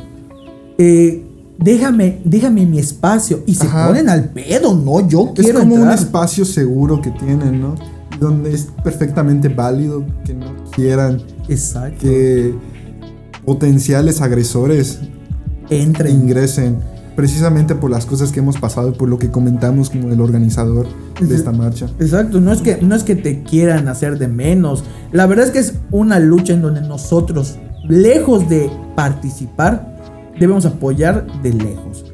eh, 0.77 1.25
déjame, 1.59 2.21
déjame 2.23 2.65
mi 2.65 2.79
espacio. 2.79 3.43
Y 3.45 3.53
se 3.55 3.67
Ajá. 3.67 3.87
ponen 3.87 4.09
al 4.09 4.29
pedo, 4.29 4.73
no, 4.73 5.07
yo 5.07 5.33
Es 5.35 5.43
quiero 5.43 5.59
como 5.59 5.75
un 5.75 5.91
espacio 5.91 6.45
seguro 6.45 7.01
que 7.01 7.11
tienen, 7.11 7.59
¿no? 7.61 7.75
Donde 8.19 8.53
es 8.53 8.67
perfectamente 8.83 9.49
válido 9.49 10.05
que 10.25 10.33
no 10.33 10.45
quieran 10.71 11.21
Exacto. 11.49 11.99
que 12.01 12.53
potenciales 13.49 14.21
agresores 14.21 14.99
Entren. 15.71 16.13
ingresen. 16.13 16.77
Precisamente 17.15 17.73
por 17.73 17.89
las 17.89 18.05
cosas 18.05 18.31
que 18.31 18.41
hemos 18.41 18.59
pasado, 18.59 18.93
por 18.93 19.09
lo 19.09 19.17
que 19.17 19.31
comentamos 19.31 19.89
como 19.89 20.11
el 20.11 20.21
organizador 20.21 20.85
de 21.19 21.35
esta 21.35 21.51
marcha. 21.51 21.87
Exacto, 21.99 22.39
no 22.39 22.53
es 22.53 22.61
que 22.61 22.77
no 22.79 22.93
es 22.95 23.03
que 23.03 23.15
te 23.15 23.41
quieran 23.41 23.87
hacer 23.87 24.19
de 24.19 24.27
menos. 24.27 24.83
La 25.11 25.25
verdad 25.25 25.47
es 25.47 25.51
que 25.51 25.57
es 25.57 25.73
una 25.89 26.19
lucha 26.19 26.53
en 26.53 26.61
donde 26.61 26.81
nosotros, 26.81 27.57
lejos 27.89 28.47
de 28.47 28.69
participar, 28.95 29.97
debemos 30.39 30.67
apoyar 30.67 31.25
de 31.41 31.51
lejos. 31.51 32.05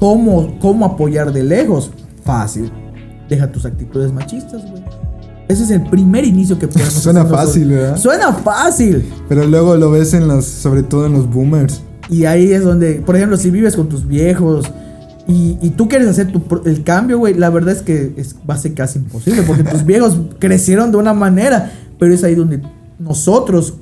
¿Cómo, 0.00 0.58
cómo 0.58 0.86
apoyar 0.86 1.34
de 1.34 1.42
lejos? 1.42 1.90
Fácil. 2.24 2.72
Deja 3.28 3.52
tus 3.52 3.66
actitudes 3.66 4.10
machistas, 4.10 4.62
güey. 4.70 4.82
Ese 5.48 5.64
es 5.64 5.70
el 5.70 5.82
primer 5.82 6.24
inicio 6.24 6.58
que 6.58 6.68
podemos 6.68 6.92
Suena 6.92 7.22
hacer 7.22 7.32
fácil, 7.32 7.68
¿verdad? 7.68 7.96
Suena 7.96 8.32
fácil. 8.32 9.04
Pero 9.28 9.46
luego 9.46 9.76
lo 9.76 9.90
ves 9.90 10.14
en 10.14 10.28
los, 10.28 10.44
sobre 10.44 10.82
todo 10.82 11.06
en 11.06 11.14
los 11.14 11.28
boomers. 11.30 11.82
Y 12.10 12.24
ahí 12.24 12.52
es 12.52 12.64
donde, 12.64 12.94
por 12.94 13.16
ejemplo, 13.16 13.36
si 13.36 13.50
vives 13.50 13.76
con 13.76 13.88
tus 13.88 14.06
viejos 14.06 14.70
y, 15.26 15.58
y 15.60 15.70
tú 15.70 15.88
quieres 15.88 16.08
hacer 16.08 16.32
tu 16.32 16.42
el 16.64 16.82
cambio, 16.82 17.18
güey, 17.18 17.34
la 17.34 17.50
verdad 17.50 17.74
es 17.74 17.82
que 17.82 18.14
es, 18.16 18.34
va 18.48 18.54
a 18.54 18.58
ser 18.58 18.72
casi 18.74 18.98
imposible 18.98 19.42
porque 19.42 19.62
tus 19.62 19.84
viejos 19.86 20.16
crecieron 20.38 20.90
de 20.90 20.96
una 20.96 21.12
manera, 21.12 21.70
pero 21.98 22.14
es 22.14 22.24
ahí 22.24 22.34
donde 22.34 22.62
nosotros, 22.98 23.74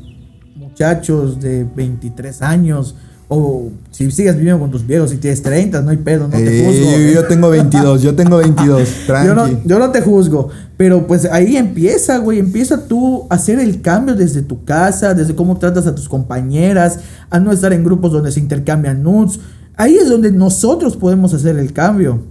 muchachos 0.56 1.40
de 1.40 1.64
23 1.64 2.42
años, 2.42 2.96
o 3.28 3.70
si 3.90 4.08
sigues 4.12 4.36
viviendo 4.36 4.60
con 4.60 4.70
tus 4.70 4.86
viejos 4.86 5.12
y 5.12 5.16
tienes 5.16 5.42
30, 5.42 5.82
no 5.82 5.90
hay 5.90 5.96
pedo, 5.96 6.28
no 6.28 6.36
te 6.36 6.60
Eh, 6.60 6.64
juzgo. 6.64 6.96
yo, 6.96 7.12
yo 7.12 7.24
tengo 7.26 7.50
22, 7.50 8.02
yo 8.02 8.14
tengo 8.14 8.36
22. 8.36 8.88
Tranqui. 9.06 9.26
Yo 9.28 9.34
no, 9.34 9.48
yo 9.64 9.78
no 9.80 9.90
te 9.90 10.00
juzgo, 10.00 10.48
pero 10.76 11.06
pues 11.08 11.24
ahí 11.24 11.56
empieza, 11.56 12.18
güey, 12.18 12.38
empieza 12.38 12.86
tú 12.86 13.26
a 13.28 13.34
hacer 13.34 13.58
el 13.58 13.80
cambio 13.82 14.14
desde 14.14 14.42
tu 14.42 14.64
casa, 14.64 15.12
desde 15.14 15.34
cómo 15.34 15.58
tratas 15.58 15.86
a 15.88 15.94
tus 15.94 16.08
compañeras, 16.08 17.00
a 17.28 17.40
no 17.40 17.50
estar 17.50 17.72
en 17.72 17.82
grupos 17.82 18.12
donde 18.12 18.30
se 18.30 18.38
intercambian 18.38 19.02
nudes. 19.02 19.40
Ahí 19.76 19.96
es 19.96 20.08
donde 20.08 20.30
nosotros 20.30 20.96
podemos 20.96 21.34
hacer 21.34 21.56
el 21.58 21.72
cambio, 21.72 22.22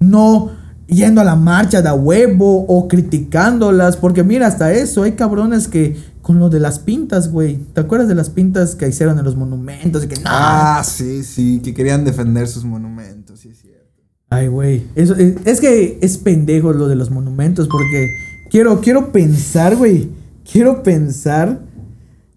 no 0.00 0.50
yendo 0.86 1.22
a 1.22 1.24
la 1.24 1.36
marcha 1.36 1.80
de 1.80 1.88
a 1.88 1.94
huevo 1.94 2.66
o 2.68 2.86
criticándolas, 2.88 3.96
porque 3.96 4.22
mira, 4.22 4.46
hasta 4.48 4.72
eso, 4.72 5.04
hay 5.04 5.12
cabrones 5.12 5.66
que 5.68 5.96
con 6.22 6.38
lo 6.38 6.48
de 6.48 6.60
las 6.60 6.78
pintas, 6.78 7.30
güey, 7.30 7.56
¿te 7.74 7.80
acuerdas 7.80 8.08
de 8.08 8.14
las 8.14 8.30
pintas 8.30 8.76
que 8.76 8.88
hicieron 8.88 9.18
en 9.18 9.24
los 9.24 9.36
monumentos? 9.36 10.04
Y 10.04 10.08
que, 10.08 10.14
no, 10.16 10.22
Ah, 10.26 10.82
sí, 10.84 11.24
sí, 11.24 11.60
que 11.62 11.74
querían 11.74 12.04
defender 12.04 12.46
sus 12.46 12.64
monumentos, 12.64 13.40
sí 13.40 13.48
es 13.48 13.58
cierto. 13.58 14.00
Ay, 14.30 14.46
güey. 14.46 14.86
Eso, 14.94 15.14
es, 15.16 15.34
es 15.44 15.60
que 15.60 15.98
es 16.00 16.18
pendejo 16.18 16.72
lo 16.72 16.88
de 16.88 16.94
los 16.94 17.10
monumentos 17.10 17.68
porque 17.68 18.08
quiero, 18.50 18.80
quiero 18.80 19.10
pensar, 19.12 19.76
güey. 19.76 20.08
Quiero 20.50 20.82
pensar, 20.82 21.60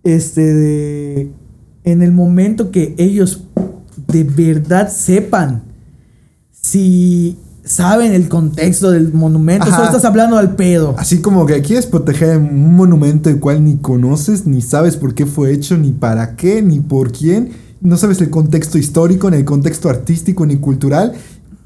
este, 0.03 0.41
de, 0.41 1.31
en 1.83 2.01
el 2.01 2.11
momento 2.11 2.71
que 2.71 2.95
ellos 2.97 3.43
de 4.07 4.23
verdad 4.23 4.89
sepan 4.91 5.63
si 6.51 7.37
saben 7.65 8.13
el 8.13 8.29
contexto 8.29 8.91
del 8.91 9.11
monumento. 9.11 9.67
Ajá. 9.67 9.75
Solo 9.75 9.87
estás 9.87 10.05
hablando 10.05 10.37
al 10.37 10.55
pedo. 10.55 10.95
Así 10.97 11.19
como 11.19 11.45
que 11.45 11.61
quieres 11.61 11.87
proteger 11.87 12.37
un 12.37 12.75
monumento 12.75 13.29
el 13.29 13.39
cual 13.39 13.63
ni 13.63 13.77
conoces, 13.77 14.45
ni 14.45 14.61
sabes 14.61 14.95
por 14.95 15.13
qué 15.13 15.25
fue 15.25 15.51
hecho, 15.51 15.77
ni 15.77 15.91
para 15.91 16.35
qué, 16.35 16.61
ni 16.61 16.79
por 16.79 17.11
quién. 17.11 17.51
No 17.81 17.97
sabes 17.97 18.21
el 18.21 18.29
contexto 18.29 18.77
histórico, 18.77 19.29
ni 19.29 19.37
el 19.37 19.45
contexto 19.45 19.89
artístico, 19.89 20.45
ni 20.45 20.57
cultural. 20.57 21.13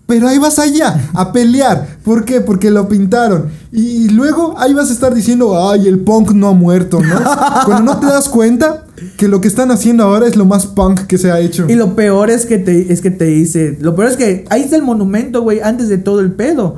Pero 0.07 0.27
ahí 0.27 0.39
vas 0.39 0.57
allá 0.57 1.09
a 1.13 1.31
pelear. 1.33 1.99
¿Por 2.03 2.25
qué? 2.25 2.41
Porque 2.41 2.71
lo 2.71 2.87
pintaron. 2.87 3.47
Y 3.71 4.09
luego 4.09 4.55
ahí 4.57 4.73
vas 4.73 4.89
a 4.89 4.93
estar 4.93 5.13
diciendo, 5.13 5.69
ay, 5.69 5.87
el 5.87 5.99
punk 5.99 6.31
no 6.31 6.47
ha 6.47 6.53
muerto, 6.53 6.99
¿no? 6.99 7.19
Cuando 7.65 7.93
no 7.93 7.99
te 7.99 8.07
das 8.07 8.27
cuenta 8.27 8.85
que 9.17 9.27
lo 9.27 9.41
que 9.41 9.47
están 9.47 9.71
haciendo 9.71 10.03
ahora 10.03 10.27
es 10.27 10.35
lo 10.35 10.45
más 10.45 10.67
punk 10.67 11.01
que 11.01 11.17
se 11.17 11.31
ha 11.31 11.39
hecho. 11.39 11.65
Y 11.69 11.75
lo 11.75 11.95
peor 11.95 12.29
es 12.29 12.45
que 12.45 12.57
te, 12.57 12.91
es 12.91 13.01
que 13.01 13.11
te 13.11 13.25
dice, 13.25 13.77
lo 13.79 13.95
peor 13.95 14.09
es 14.09 14.17
que 14.17 14.45
ahí 14.49 14.61
está 14.61 14.75
el 14.75 14.83
monumento, 14.83 15.41
güey, 15.41 15.59
antes 15.61 15.89
de 15.89 15.97
todo 15.97 16.19
el 16.19 16.31
pedo. 16.31 16.77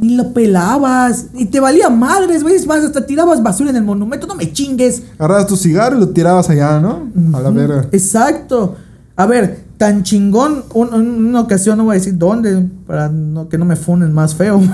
Ni 0.00 0.14
lo 0.14 0.32
pelabas, 0.32 1.26
y 1.34 1.46
te 1.46 1.58
valía 1.58 1.90
madres, 1.90 2.42
güey. 2.42 2.54
Es 2.54 2.66
más, 2.66 2.84
hasta 2.84 3.04
tirabas 3.04 3.42
basura 3.42 3.70
en 3.70 3.76
el 3.76 3.82
monumento, 3.82 4.26
no 4.28 4.36
me 4.36 4.52
chingues. 4.52 5.02
Agarrabas 5.18 5.48
tu 5.48 5.56
cigarro 5.56 5.96
y 5.96 6.00
lo 6.00 6.08
tirabas 6.10 6.48
allá, 6.50 6.78
¿no? 6.78 7.10
A 7.34 7.40
la 7.40 7.50
verga. 7.50 7.88
Exacto. 7.90 8.76
A 9.16 9.26
ver, 9.26 9.67
tan 9.78 10.02
chingón, 10.02 10.64
un- 10.74 10.92
un- 10.92 11.26
una 11.26 11.40
ocasión, 11.40 11.78
no 11.78 11.84
voy 11.84 11.92
a 11.92 11.98
decir 11.98 12.18
dónde, 12.18 12.66
para 12.86 13.10
que 13.48 13.56
no 13.56 13.64
me 13.64 13.76
funen 13.76 14.12
más 14.12 14.34
feo. 14.34 14.60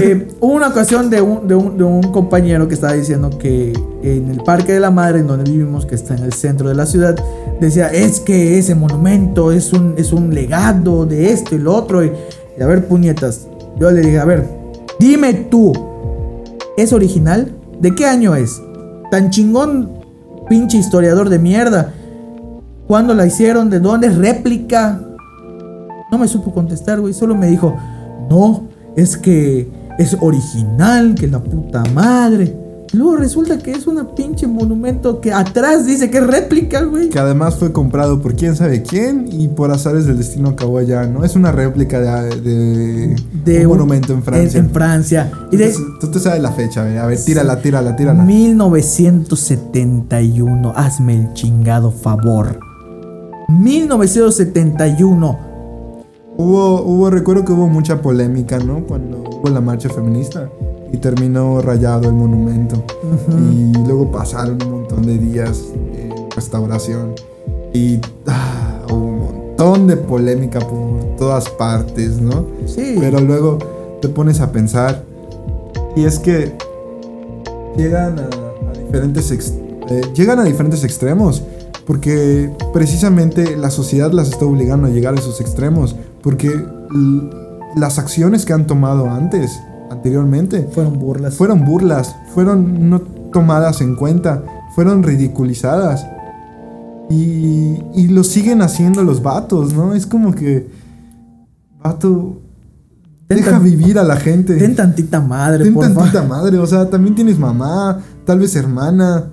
Eh, 0.00 0.28
hubo 0.40 0.52
una 0.54 0.68
ocasión 0.68 1.10
de 1.10 1.20
un 1.22 2.02
compañero 2.12 2.68
que 2.68 2.74
estaba 2.74 2.92
diciendo 2.94 3.30
que 3.38 3.72
en 4.02 4.30
el 4.30 4.42
Parque 4.42 4.72
de 4.72 4.80
la 4.80 4.90
Madre, 4.90 5.20
en 5.20 5.26
donde 5.26 5.50
vivimos, 5.50 5.86
que 5.86 5.94
está 5.94 6.14
en 6.16 6.24
el 6.24 6.32
centro 6.32 6.68
de 6.68 6.74
la 6.74 6.86
ciudad, 6.86 7.16
decía, 7.60 7.88
es 7.88 8.20
que 8.20 8.58
ese 8.58 8.74
monumento 8.74 9.52
es 9.52 9.72
un, 9.72 9.94
es 9.96 10.12
un 10.12 10.34
legado 10.34 11.06
de 11.06 11.32
esto 11.32 11.54
y 11.54 11.58
lo 11.58 11.74
otro. 11.74 12.04
Y, 12.04 12.12
y 12.58 12.62
a 12.62 12.66
ver, 12.66 12.86
puñetas, 12.86 13.46
yo 13.78 13.90
le 13.90 14.00
dije, 14.00 14.18
a 14.18 14.24
ver, 14.24 14.48
dime 14.98 15.32
tú, 15.34 15.72
¿es 16.76 16.92
original? 16.92 17.52
¿De 17.80 17.94
qué 17.94 18.06
año 18.06 18.34
es? 18.34 18.60
Tan 19.10 19.30
chingón, 19.30 19.90
pinche 20.48 20.76
historiador 20.78 21.28
de 21.28 21.38
mierda. 21.38 21.92
¿Cuándo 22.86 23.14
la 23.14 23.26
hicieron? 23.26 23.70
¿De 23.70 23.80
dónde? 23.80 24.08
¿Es 24.08 24.16
réplica? 24.16 25.00
No 26.10 26.18
me 26.18 26.28
supo 26.28 26.52
contestar, 26.52 27.00
güey. 27.00 27.14
Solo 27.14 27.34
me 27.34 27.46
dijo, 27.46 27.74
no, 28.28 28.64
es 28.96 29.16
que 29.16 29.70
es 29.98 30.14
original, 30.20 31.14
que 31.14 31.26
la 31.26 31.42
puta 31.42 31.82
madre. 31.94 32.54
Luego 32.92 33.16
resulta 33.16 33.56
que 33.58 33.72
es 33.72 33.86
una 33.88 34.14
pinche 34.14 34.46
monumento 34.46 35.20
que 35.20 35.32
atrás 35.32 35.84
dice 35.84 36.08
que 36.10 36.18
es 36.18 36.26
réplica, 36.26 36.82
güey. 36.82 37.08
Que 37.08 37.18
además 37.18 37.56
fue 37.56 37.72
comprado 37.72 38.22
por 38.22 38.36
quién 38.36 38.54
sabe 38.54 38.82
quién 38.82 39.26
y 39.32 39.48
por 39.48 39.72
azares 39.72 40.06
del 40.06 40.16
destino 40.18 40.50
acabó 40.50 40.78
allá, 40.78 41.04
¿no? 41.06 41.24
Es 41.24 41.34
una 41.34 41.50
réplica 41.50 41.98
de, 42.00 42.40
de, 42.40 43.16
De 43.44 43.66
un 43.66 43.72
monumento 43.72 44.12
en 44.12 44.22
Francia. 44.22 44.60
En, 44.60 44.70
Francia. 44.70 45.32
Y 45.50 45.56
de 45.56 45.70
Entonces, 45.70 45.92
tú 46.00 46.06
te 46.08 46.20
sabes 46.20 46.40
la 46.40 46.52
fecha, 46.52 46.82
a 46.82 46.84
ver, 46.84 46.98
a 46.98 47.06
ver, 47.06 47.18
tírala, 47.18 47.60
tírala, 47.60 47.96
tírala. 47.96 48.22
1971. 48.22 50.72
Hazme 50.76 51.16
el 51.16 51.32
chingado 51.32 51.90
favor. 51.90 52.60
1971. 53.48 55.38
Hubo, 56.36 56.82
hubo, 56.82 57.10
recuerdo 57.10 57.44
que 57.44 57.52
hubo 57.52 57.68
mucha 57.68 58.02
polémica, 58.02 58.58
¿no? 58.58 58.84
Cuando 58.84 59.18
hubo 59.22 59.48
la 59.50 59.60
marcha 59.60 59.88
feminista 59.88 60.50
y 60.92 60.96
terminó 60.96 61.60
rayado 61.60 62.08
el 62.08 62.14
monumento. 62.14 62.82
Y 63.52 63.72
luego 63.86 64.10
pasaron 64.10 64.58
un 64.62 64.70
montón 64.80 65.06
de 65.06 65.18
días 65.18 65.62
en 65.94 66.12
restauración. 66.34 67.14
Y 67.72 68.00
ah, 68.26 68.80
hubo 68.90 68.96
un 68.96 69.18
montón 69.20 69.86
de 69.86 69.96
polémica 69.96 70.58
por 70.60 71.16
todas 71.16 71.48
partes, 71.50 72.20
¿no? 72.20 72.46
Sí. 72.66 72.96
Pero 72.98 73.20
luego 73.20 73.58
te 74.00 74.08
pones 74.08 74.40
a 74.40 74.50
pensar. 74.50 75.04
Y 75.96 76.04
es 76.04 76.18
que 76.18 76.52
llegan 77.76 78.18
a, 78.18 78.22
a 78.24 78.72
diferentes 78.78 79.30
ex- 79.30 79.54
eh, 79.88 80.00
llegan 80.14 80.40
a 80.40 80.44
diferentes 80.44 80.82
extremos. 80.82 81.42
Porque 81.86 82.50
precisamente 82.72 83.56
la 83.56 83.70
sociedad 83.70 84.10
las 84.12 84.28
está 84.30 84.44
obligando 84.46 84.86
a 84.86 84.90
llegar 84.90 85.14
a 85.14 85.18
esos 85.18 85.40
extremos. 85.40 85.94
Porque 86.22 86.50
las 87.76 87.98
acciones 87.98 88.44
que 88.46 88.52
han 88.54 88.66
tomado 88.66 89.10
antes, 89.10 89.60
anteriormente, 89.90 90.68
Fueron 90.72 90.98
burlas. 90.98 91.34
fueron 91.34 91.64
burlas, 91.64 92.14
fueron 92.34 92.88
no 92.88 93.00
tomadas 93.32 93.80
en 93.82 93.96
cuenta, 93.96 94.42
fueron 94.74 95.02
ridiculizadas. 95.02 96.06
Y, 97.10 97.82
y 97.94 98.08
lo 98.08 98.24
siguen 98.24 98.62
haciendo 98.62 99.02
los 99.04 99.22
vatos, 99.22 99.74
¿no? 99.74 99.92
Es 99.94 100.06
como 100.06 100.32
que, 100.34 100.70
vato, 101.82 102.40
deja 103.28 103.50
tan- 103.52 103.64
vivir 103.64 103.98
a 103.98 104.04
la 104.04 104.16
gente. 104.16 104.56
Ten 104.56 104.74
tantita 104.74 105.20
madre, 105.20 105.64
Ten 105.64 105.74
por 105.74 105.84
tantita 105.84 106.22
favor. 106.22 106.28
madre, 106.28 106.58
o 106.58 106.66
sea, 106.66 106.88
también 106.88 107.14
tienes 107.14 107.38
mamá, 107.38 108.00
tal 108.24 108.38
vez 108.38 108.56
hermana. 108.56 109.26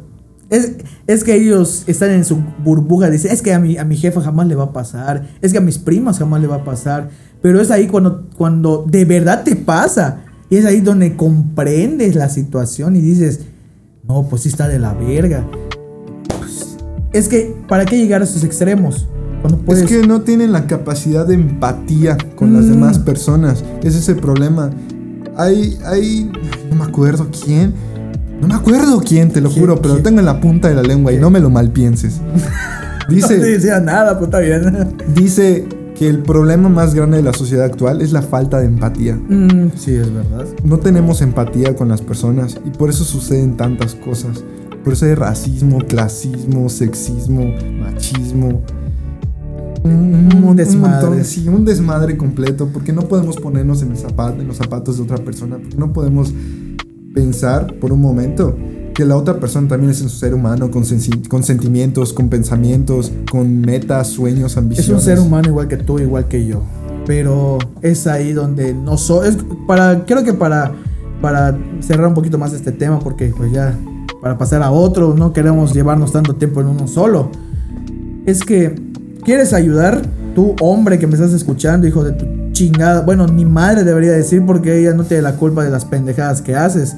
Es, 0.51 0.73
es 1.07 1.23
que 1.23 1.33
ellos 1.35 1.83
están 1.87 2.11
en 2.11 2.23
su 2.25 2.37
burbuja. 2.63 3.09
Dicen, 3.09 3.31
es 3.31 3.41
que 3.41 3.53
a 3.53 3.59
mi, 3.59 3.77
a 3.77 3.85
mi 3.85 3.95
jefa 3.97 4.21
jamás 4.21 4.47
le 4.47 4.53
va 4.55 4.65
a 4.65 4.73
pasar. 4.73 5.27
Es 5.41 5.51
que 5.53 5.57
a 5.57 5.61
mis 5.61 5.79
primas 5.79 6.19
jamás 6.19 6.41
le 6.41 6.47
va 6.47 6.57
a 6.57 6.63
pasar. 6.63 7.09
Pero 7.41 7.59
es 7.59 7.71
ahí 7.71 7.87
cuando, 7.87 8.27
cuando 8.37 8.85
de 8.87 9.05
verdad 9.05 9.43
te 9.43 9.55
pasa. 9.55 10.19
Y 10.49 10.57
es 10.57 10.65
ahí 10.65 10.81
donde 10.81 11.15
comprendes 11.15 12.15
la 12.15 12.27
situación 12.29 12.95
y 12.97 13.01
dices, 13.01 13.39
no, 14.07 14.27
pues 14.29 14.41
sí 14.43 14.49
está 14.49 14.67
de 14.67 14.77
la 14.77 14.93
verga. 14.93 15.47
Pues, 16.37 16.75
es 17.13 17.27
que, 17.29 17.55
¿para 17.67 17.85
qué 17.85 17.97
llegar 17.97 18.21
a 18.21 18.25
esos 18.25 18.43
extremos? 18.43 19.07
Cuando 19.41 19.59
puedes... 19.59 19.83
Es 19.83 19.89
que 19.89 20.05
no 20.05 20.21
tienen 20.21 20.51
la 20.51 20.67
capacidad 20.67 21.25
de 21.25 21.35
empatía 21.35 22.17
con 22.35 22.53
las 22.53 22.65
Mm. 22.65 22.69
demás 22.71 22.99
personas. 22.99 23.63
Ese 23.81 23.99
es 23.99 24.09
el 24.09 24.17
problema. 24.17 24.69
Hay, 25.37 25.79
hay, 25.85 26.29
no 26.69 26.75
me 26.75 26.83
acuerdo 26.83 27.29
quién. 27.45 27.73
No 28.41 28.47
me 28.47 28.55
acuerdo 28.55 28.99
quién, 29.05 29.31
te 29.31 29.39
lo 29.39 29.49
¿Quién? 29.49 29.61
juro, 29.61 29.75
pero 29.77 29.89
lo 29.89 29.93
¿Quién? 29.95 30.03
tengo 30.03 30.19
en 30.19 30.25
la 30.25 30.41
punta 30.41 30.67
de 30.67 30.75
la 30.75 30.81
lengua 30.81 31.13
y 31.13 31.17
no 31.17 31.29
me 31.29 31.39
lo 31.39 31.49
malpienses. 31.49 32.19
no 33.07 33.13
Dice, 33.15 33.37
te 33.37 33.45
decía 33.51 33.79
nada, 33.79 34.17
pues 34.17 34.27
está 34.29 34.39
bien. 34.39 34.95
dice 35.15 35.67
que 35.95 36.09
el 36.09 36.19
problema 36.19 36.67
más 36.67 36.95
grande 36.95 37.17
de 37.17 37.23
la 37.23 37.33
sociedad 37.33 37.65
actual 37.65 38.01
es 38.01 38.11
la 38.11 38.23
falta 38.23 38.59
de 38.59 38.65
empatía. 38.65 39.15
Mm, 39.15 39.71
sí, 39.77 39.93
es 39.93 40.11
verdad. 40.11 40.45
No 40.63 40.79
tenemos 40.79 41.21
empatía 41.21 41.75
con 41.75 41.89
las 41.89 42.01
personas 42.01 42.57
y 42.65 42.71
por 42.71 42.89
eso 42.89 43.03
suceden 43.03 43.55
tantas 43.55 43.93
cosas. 43.93 44.43
Por 44.83 44.93
eso 44.93 45.05
hay 45.05 45.13
racismo, 45.13 45.77
clasismo, 45.87 46.67
sexismo, 46.69 47.53
machismo. 47.79 48.63
Un, 49.83 50.55
desmadre. 50.55 51.07
montón, 51.07 51.25
sí, 51.25 51.47
un 51.47 51.65
desmadre 51.65 52.17
completo. 52.17 52.69
Porque 52.73 52.91
no 52.93 53.03
podemos 53.03 53.37
ponernos 53.37 53.83
en, 53.83 53.91
el 53.91 53.97
zapato, 53.97 54.41
en 54.41 54.47
los 54.47 54.57
zapatos 54.57 54.97
de 54.97 55.03
otra 55.03 55.17
persona. 55.17 55.57
Porque 55.57 55.77
no 55.77 55.93
podemos 55.93 56.33
pensar 57.13 57.73
por 57.75 57.91
un 57.91 58.01
momento 58.01 58.55
que 58.93 59.05
la 59.05 59.15
otra 59.15 59.39
persona 59.39 59.67
también 59.67 59.91
es 59.91 60.01
un 60.01 60.09
ser 60.09 60.33
humano 60.33 60.69
con, 60.69 60.85
sentimientos, 60.85 62.13
con 62.13 62.29
pensamientos, 62.29 63.11
con 63.29 63.61
metas, 63.61 64.07
sueños, 64.07 64.51
Es 64.51 64.57
ambiciones. 64.57 64.89
un 64.93 65.01
ser 65.01 65.19
humano 65.19 65.49
igual 65.49 65.67
que 65.67 65.77
tú, 65.77 65.99
igual 65.99 66.27
que 66.27 66.45
yo. 66.45 66.61
Pero 67.05 67.57
es 67.81 68.05
ahí 68.07 68.33
donde 68.33 68.73
no 68.73 68.97
soy. 68.97 69.29
Es 69.29 69.37
para, 69.65 70.05
creo 70.05 70.23
que 70.23 70.33
para, 70.33 70.73
para 71.21 71.57
cerrar 71.79 72.07
un 72.07 72.13
poquito 72.13 72.37
más 72.37 72.53
este 72.53 72.71
tema, 72.71 72.99
porque 72.99 73.33
pues 73.35 73.51
ya, 73.51 73.75
para 74.21 74.37
pasar 74.37 74.61
a 74.61 74.71
otro, 74.71 75.15
no 75.15 75.33
queremos 75.33 75.73
llevarnos 75.73 76.11
tanto 76.11 76.35
tiempo 76.35 76.61
en 76.61 76.67
uno 76.67 76.87
solo. 76.87 77.31
Es 78.25 78.41
que, 78.41 78.75
¿quieres 79.23 79.53
ayudar? 79.53 80.01
Tú, 80.35 80.55
hombre 80.61 80.99
que 80.99 81.07
me 81.07 81.13
estás 81.13 81.33
escuchando, 81.33 81.87
hijo 81.87 82.03
de 82.03 82.11
tu 82.11 82.40
Bueno, 83.05 83.25
ni 83.27 83.45
madre 83.45 83.83
debería 83.83 84.11
decir 84.11 84.45
porque 84.45 84.79
ella 84.79 84.93
no 84.93 85.03
tiene 85.03 85.23
la 85.23 85.35
culpa 85.35 85.63
de 85.63 85.69
las 85.71 85.85
pendejadas 85.85 86.41
que 86.41 86.55
haces. 86.55 86.95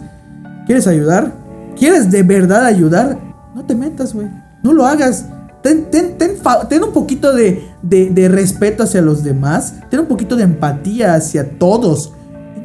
¿Quieres 0.66 0.88
ayudar? 0.88 1.32
¿Quieres 1.78 2.12
de 2.12 2.24
verdad 2.24 2.66
ayudar? 2.66 3.18
No 3.56 3.64
te 3.66 3.76
metas, 3.76 4.14
güey. 4.14 4.28
No 4.64 4.74
lo 4.74 4.86
hagas. 4.86 5.26
Ten, 5.62 5.86
ten, 5.92 6.18
ten, 6.18 6.32
ten 6.70 6.84
un 6.84 6.92
poquito 6.92 7.34
de, 7.34 7.64
de- 7.82 8.10
de 8.10 8.28
respeto 8.28 8.84
hacia 8.84 9.02
los 9.02 9.24
demás. 9.24 9.76
Ten 9.90 10.02
un 10.02 10.08
poquito 10.08 10.36
de 10.36 10.44
empatía 10.44 11.16
hacia 11.16 11.58
todos. 11.58 12.14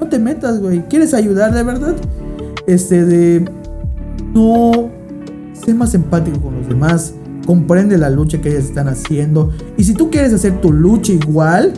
No 0.00 0.08
te 0.08 0.18
metas, 0.18 0.60
güey. 0.60 0.82
¿Quieres 0.88 1.14
ayudar 1.14 1.52
de 1.54 1.62
verdad? 1.62 1.94
Este, 2.66 3.04
de. 3.04 3.48
No. 4.34 4.90
Sé 5.64 5.74
más 5.74 5.94
empático 5.94 6.40
con 6.40 6.56
los 6.56 6.68
demás. 6.68 7.12
Comprende 7.46 7.96
la 7.98 8.10
lucha 8.10 8.40
que 8.40 8.50
ellos 8.50 8.64
están 8.64 8.88
haciendo. 8.88 9.52
Y 9.76 9.84
si 9.84 9.94
tú 9.94 10.10
quieres 10.10 10.32
hacer 10.32 10.60
tu 10.60 10.72
lucha 10.72 11.12
igual, 11.12 11.72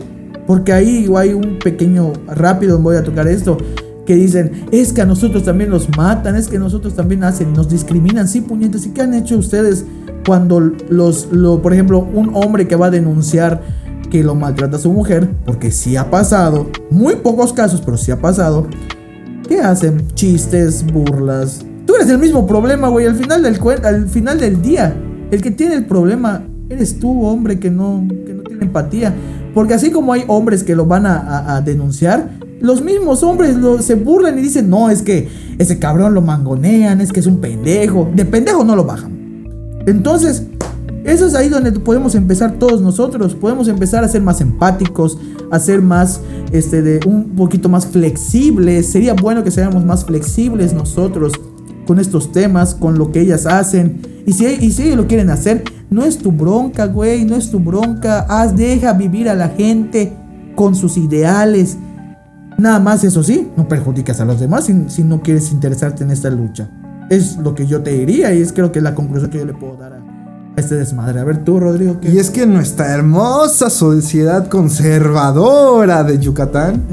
porque 0.47 0.73
ahí 0.73 1.09
hay 1.15 1.33
un 1.33 1.59
pequeño 1.59 2.13
rápido, 2.27 2.79
voy 2.79 2.95
a 2.95 3.03
tocar 3.03 3.27
esto. 3.27 3.57
Que 4.05 4.15
dicen, 4.15 4.65
es 4.71 4.93
que 4.93 5.01
a 5.01 5.05
nosotros 5.05 5.43
también 5.43 5.69
nos 5.69 5.95
matan, 5.95 6.35
es 6.35 6.47
que 6.47 6.57
nosotros 6.57 6.95
también 6.95 7.23
hacen, 7.23 7.53
nos 7.53 7.69
discriminan, 7.69 8.27
sí, 8.27 8.41
puñetas. 8.41 8.85
¿Y 8.85 8.89
qué 8.89 9.01
han 9.01 9.13
hecho 9.13 9.37
ustedes 9.37 9.85
cuando 10.25 10.59
los, 10.89 11.31
lo, 11.31 11.61
por 11.61 11.73
ejemplo, 11.73 11.99
un 12.13 12.31
hombre 12.35 12.67
que 12.67 12.75
va 12.75 12.87
a 12.87 12.89
denunciar 12.89 13.61
que 14.11 14.23
lo 14.23 14.35
maltrata 14.35 14.75
a 14.75 14.79
su 14.79 14.91
mujer, 14.91 15.29
porque 15.45 15.71
sí 15.71 15.95
ha 15.95 16.11
pasado, 16.11 16.69
muy 16.91 17.15
pocos 17.15 17.53
casos, 17.53 17.81
pero 17.81 17.97
sí 17.97 18.11
ha 18.11 18.19
pasado, 18.19 18.67
¿qué 19.47 19.61
hacen? 19.61 20.03
Chistes, 20.13 20.85
burlas. 20.85 21.65
Tú 21.85 21.95
eres 21.95 22.09
el 22.09 22.19
mismo 22.19 22.45
problema, 22.45 22.89
güey, 22.89 23.07
al 23.07 23.15
final 23.15 23.41
del, 23.41 23.57
al 23.83 24.07
final 24.09 24.39
del 24.39 24.61
día. 24.61 24.95
El 25.31 25.41
que 25.41 25.49
tiene 25.49 25.75
el 25.75 25.85
problema 25.85 26.43
eres 26.69 26.99
tú, 26.99 27.25
hombre, 27.25 27.57
que 27.57 27.71
no, 27.71 28.05
que 28.25 28.33
no 28.33 28.43
tiene 28.43 28.65
empatía. 28.65 29.13
Porque 29.53 29.73
así 29.73 29.91
como 29.91 30.13
hay 30.13 30.23
hombres 30.27 30.63
que 30.63 30.75
lo 30.75 30.85
van 30.85 31.05
a, 31.05 31.61
denunciar, 31.61 32.31
los 32.61 32.81
mismos 32.81 33.23
hombres 33.23 33.55
se 33.81 33.95
burlan 33.95 34.37
y 34.37 34.41
dicen, 34.41 34.69
no, 34.69 34.89
es 34.89 35.01
que 35.01 35.27
ese 35.57 35.79
cabrón 35.79 36.13
lo 36.13 36.21
mangonean, 36.21 37.01
es 37.01 37.11
que 37.11 37.19
es 37.19 37.27
un 37.27 37.41
pendejo. 37.41 38.09
De 38.13 38.23
pendejo 38.23 38.63
no 38.63 38.75
lo 38.75 38.85
bajan. 38.85 39.11
Entonces, 39.87 40.43
eso 41.03 41.25
es 41.25 41.33
ahí 41.33 41.49
donde 41.49 41.71
podemos 41.71 42.13
empezar 42.15 42.59
todos 42.59 42.81
nosotros. 42.81 43.33
Podemos 43.33 43.67
empezar 43.67 44.03
a 44.03 44.07
ser 44.07 44.21
más 44.21 44.39
empáticos, 44.39 45.17
a 45.49 45.59
ser 45.59 45.81
más, 45.81 46.21
este, 46.51 46.81
de 46.81 46.99
un 47.07 47.35
poquito 47.35 47.67
más 47.67 47.87
flexibles. 47.87 48.87
Sería 48.87 49.13
bueno 49.15 49.43
que 49.43 49.51
seamos 49.51 49.83
más 49.83 50.05
flexibles 50.05 50.73
nosotros 50.73 51.33
con 51.87 51.99
estos 51.99 52.31
temas, 52.31 52.75
con 52.75 52.97
lo 52.97 53.11
que 53.11 53.21
ellas 53.21 53.47
hacen. 53.47 54.01
Y 54.25 54.33
si, 54.33 54.45
y 54.45 54.71
si 54.71 54.83
ellos 54.83 54.97
lo 54.97 55.07
quieren 55.07 55.31
hacer, 55.31 55.63
no 55.91 56.05
es 56.05 56.17
tu 56.17 56.31
bronca, 56.31 56.87
güey, 56.87 57.25
no 57.25 57.35
es 57.35 57.51
tu 57.51 57.59
bronca. 57.59 58.25
Haz, 58.29 58.55
deja 58.55 58.93
vivir 58.93 59.27
a 59.27 59.35
la 59.35 59.49
gente 59.49 60.13
con 60.55 60.73
sus 60.73 60.97
ideales. 60.97 61.77
Nada 62.57 62.79
más, 62.79 63.03
eso 63.03 63.21
sí, 63.21 63.49
no 63.57 63.67
perjudicas 63.67 64.21
a 64.21 64.25
los 64.25 64.39
demás 64.39 64.65
si, 64.65 64.85
si 64.87 65.03
no 65.03 65.21
quieres 65.21 65.51
interesarte 65.51 66.05
en 66.05 66.11
esta 66.11 66.29
lucha. 66.29 66.69
Es 67.09 67.35
lo 67.37 67.53
que 67.53 67.67
yo 67.67 67.81
te 67.81 67.91
diría 67.91 68.33
y 68.33 68.41
es 68.41 68.53
creo 68.53 68.71
que 68.71 68.79
la 68.79 68.95
conclusión 68.95 69.29
que 69.29 69.39
yo 69.39 69.45
le 69.45 69.53
puedo 69.53 69.75
dar 69.75 69.93
a, 69.93 69.99
este 70.55 70.75
desmadre. 70.75 71.19
A 71.19 71.25
ver 71.25 71.43
tú, 71.43 71.59
Rodrigo, 71.59 71.99
¿qué? 71.99 72.09
Y 72.09 72.19
es 72.19 72.29
que 72.29 72.45
nuestra 72.45 72.93
hermosa 72.93 73.69
sociedad 73.69 74.47
conservadora 74.47 76.05
de 76.05 76.19
Yucatán 76.19 76.83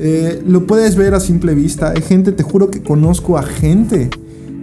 eh, 0.00 0.42
lo 0.44 0.66
puedes 0.66 0.96
ver 0.96 1.14
a 1.14 1.20
simple 1.20 1.54
vista. 1.54 1.90
Hay 1.90 2.02
gente, 2.02 2.32
te 2.32 2.42
juro 2.42 2.72
que 2.72 2.82
conozco 2.82 3.38
a 3.38 3.44
gente 3.44 4.10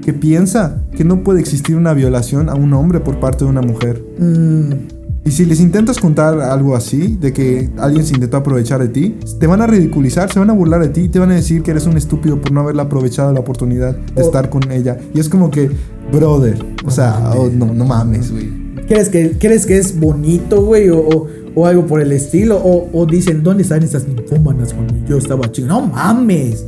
que 0.03 0.13
piensa 0.13 0.81
que 0.95 1.03
no 1.03 1.23
puede 1.23 1.39
existir 1.39 1.75
una 1.75 1.93
violación 1.93 2.49
a 2.49 2.55
un 2.55 2.73
hombre 2.73 2.99
por 2.99 3.19
parte 3.19 3.43
de 3.45 3.49
una 3.51 3.61
mujer. 3.61 4.03
Mm, 4.17 4.97
Y 5.25 5.31
si 5.31 5.45
les 5.45 5.59
intentas 5.59 5.99
contar 5.99 6.39
algo 6.39 6.75
así, 6.75 7.17
de 7.21 7.33
que 7.33 7.69
alguien 7.77 8.03
se 8.05 8.13
intentó 8.15 8.37
aprovechar 8.37 8.79
de 8.81 8.87
ti, 8.87 9.15
te 9.39 9.45
van 9.47 9.61
a 9.61 9.67
ridiculizar, 9.67 10.31
se 10.31 10.39
van 10.39 10.49
a 10.49 10.53
burlar 10.53 10.81
de 10.81 10.87
ti, 10.89 11.07
te 11.09 11.19
van 11.19 11.29
a 11.31 11.35
decir 11.35 11.61
que 11.61 11.71
eres 11.71 11.85
un 11.85 11.97
estúpido 11.97 12.39
por 12.41 12.51
no 12.51 12.61
haberla 12.61 12.83
aprovechado 12.83 13.31
la 13.33 13.41
oportunidad 13.41 13.95
de 13.95 14.21
O- 14.23 14.25
estar 14.25 14.49
con 14.49 14.71
ella. 14.71 14.97
Y 15.13 15.19
es 15.19 15.29
como 15.29 15.51
que, 15.51 15.69
brother, 16.11 16.57
o 16.85 16.89
sea, 16.89 17.31
oh, 17.35 17.49
no, 17.53 17.65
no 17.73 17.85
mames, 17.85 18.31
güey. 18.31 18.49
¿crees, 18.87 19.09
que, 19.09 19.37
¿Crees 19.37 19.65
que 19.67 19.77
es 19.77 19.99
bonito, 19.99 20.63
güey? 20.63 20.89
O, 20.89 20.97
o- 20.99 21.27
o 21.53 21.65
algo 21.67 21.85
por 21.85 21.99
el 22.01 22.11
estilo. 22.13 22.57
O, 22.57 22.89
o 22.93 23.05
dicen, 23.05 23.43
¿dónde 23.43 23.63
están 23.63 23.83
esas 23.83 24.07
ninfómanas 24.07 24.73
cuando 24.73 24.95
yo 25.07 25.17
estaba 25.17 25.51
chico? 25.51 25.67
No 25.67 25.81
mames. 25.81 26.65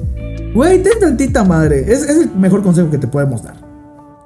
Güey, 0.53 0.83
ten 0.83 0.99
tantita 0.99 1.43
madre. 1.43 1.81
Es, 1.91 2.03
es 2.03 2.17
el 2.23 2.31
mejor 2.35 2.61
consejo 2.61 2.89
que 2.89 2.97
te 2.97 3.07
podemos 3.07 3.43
dar. 3.43 3.55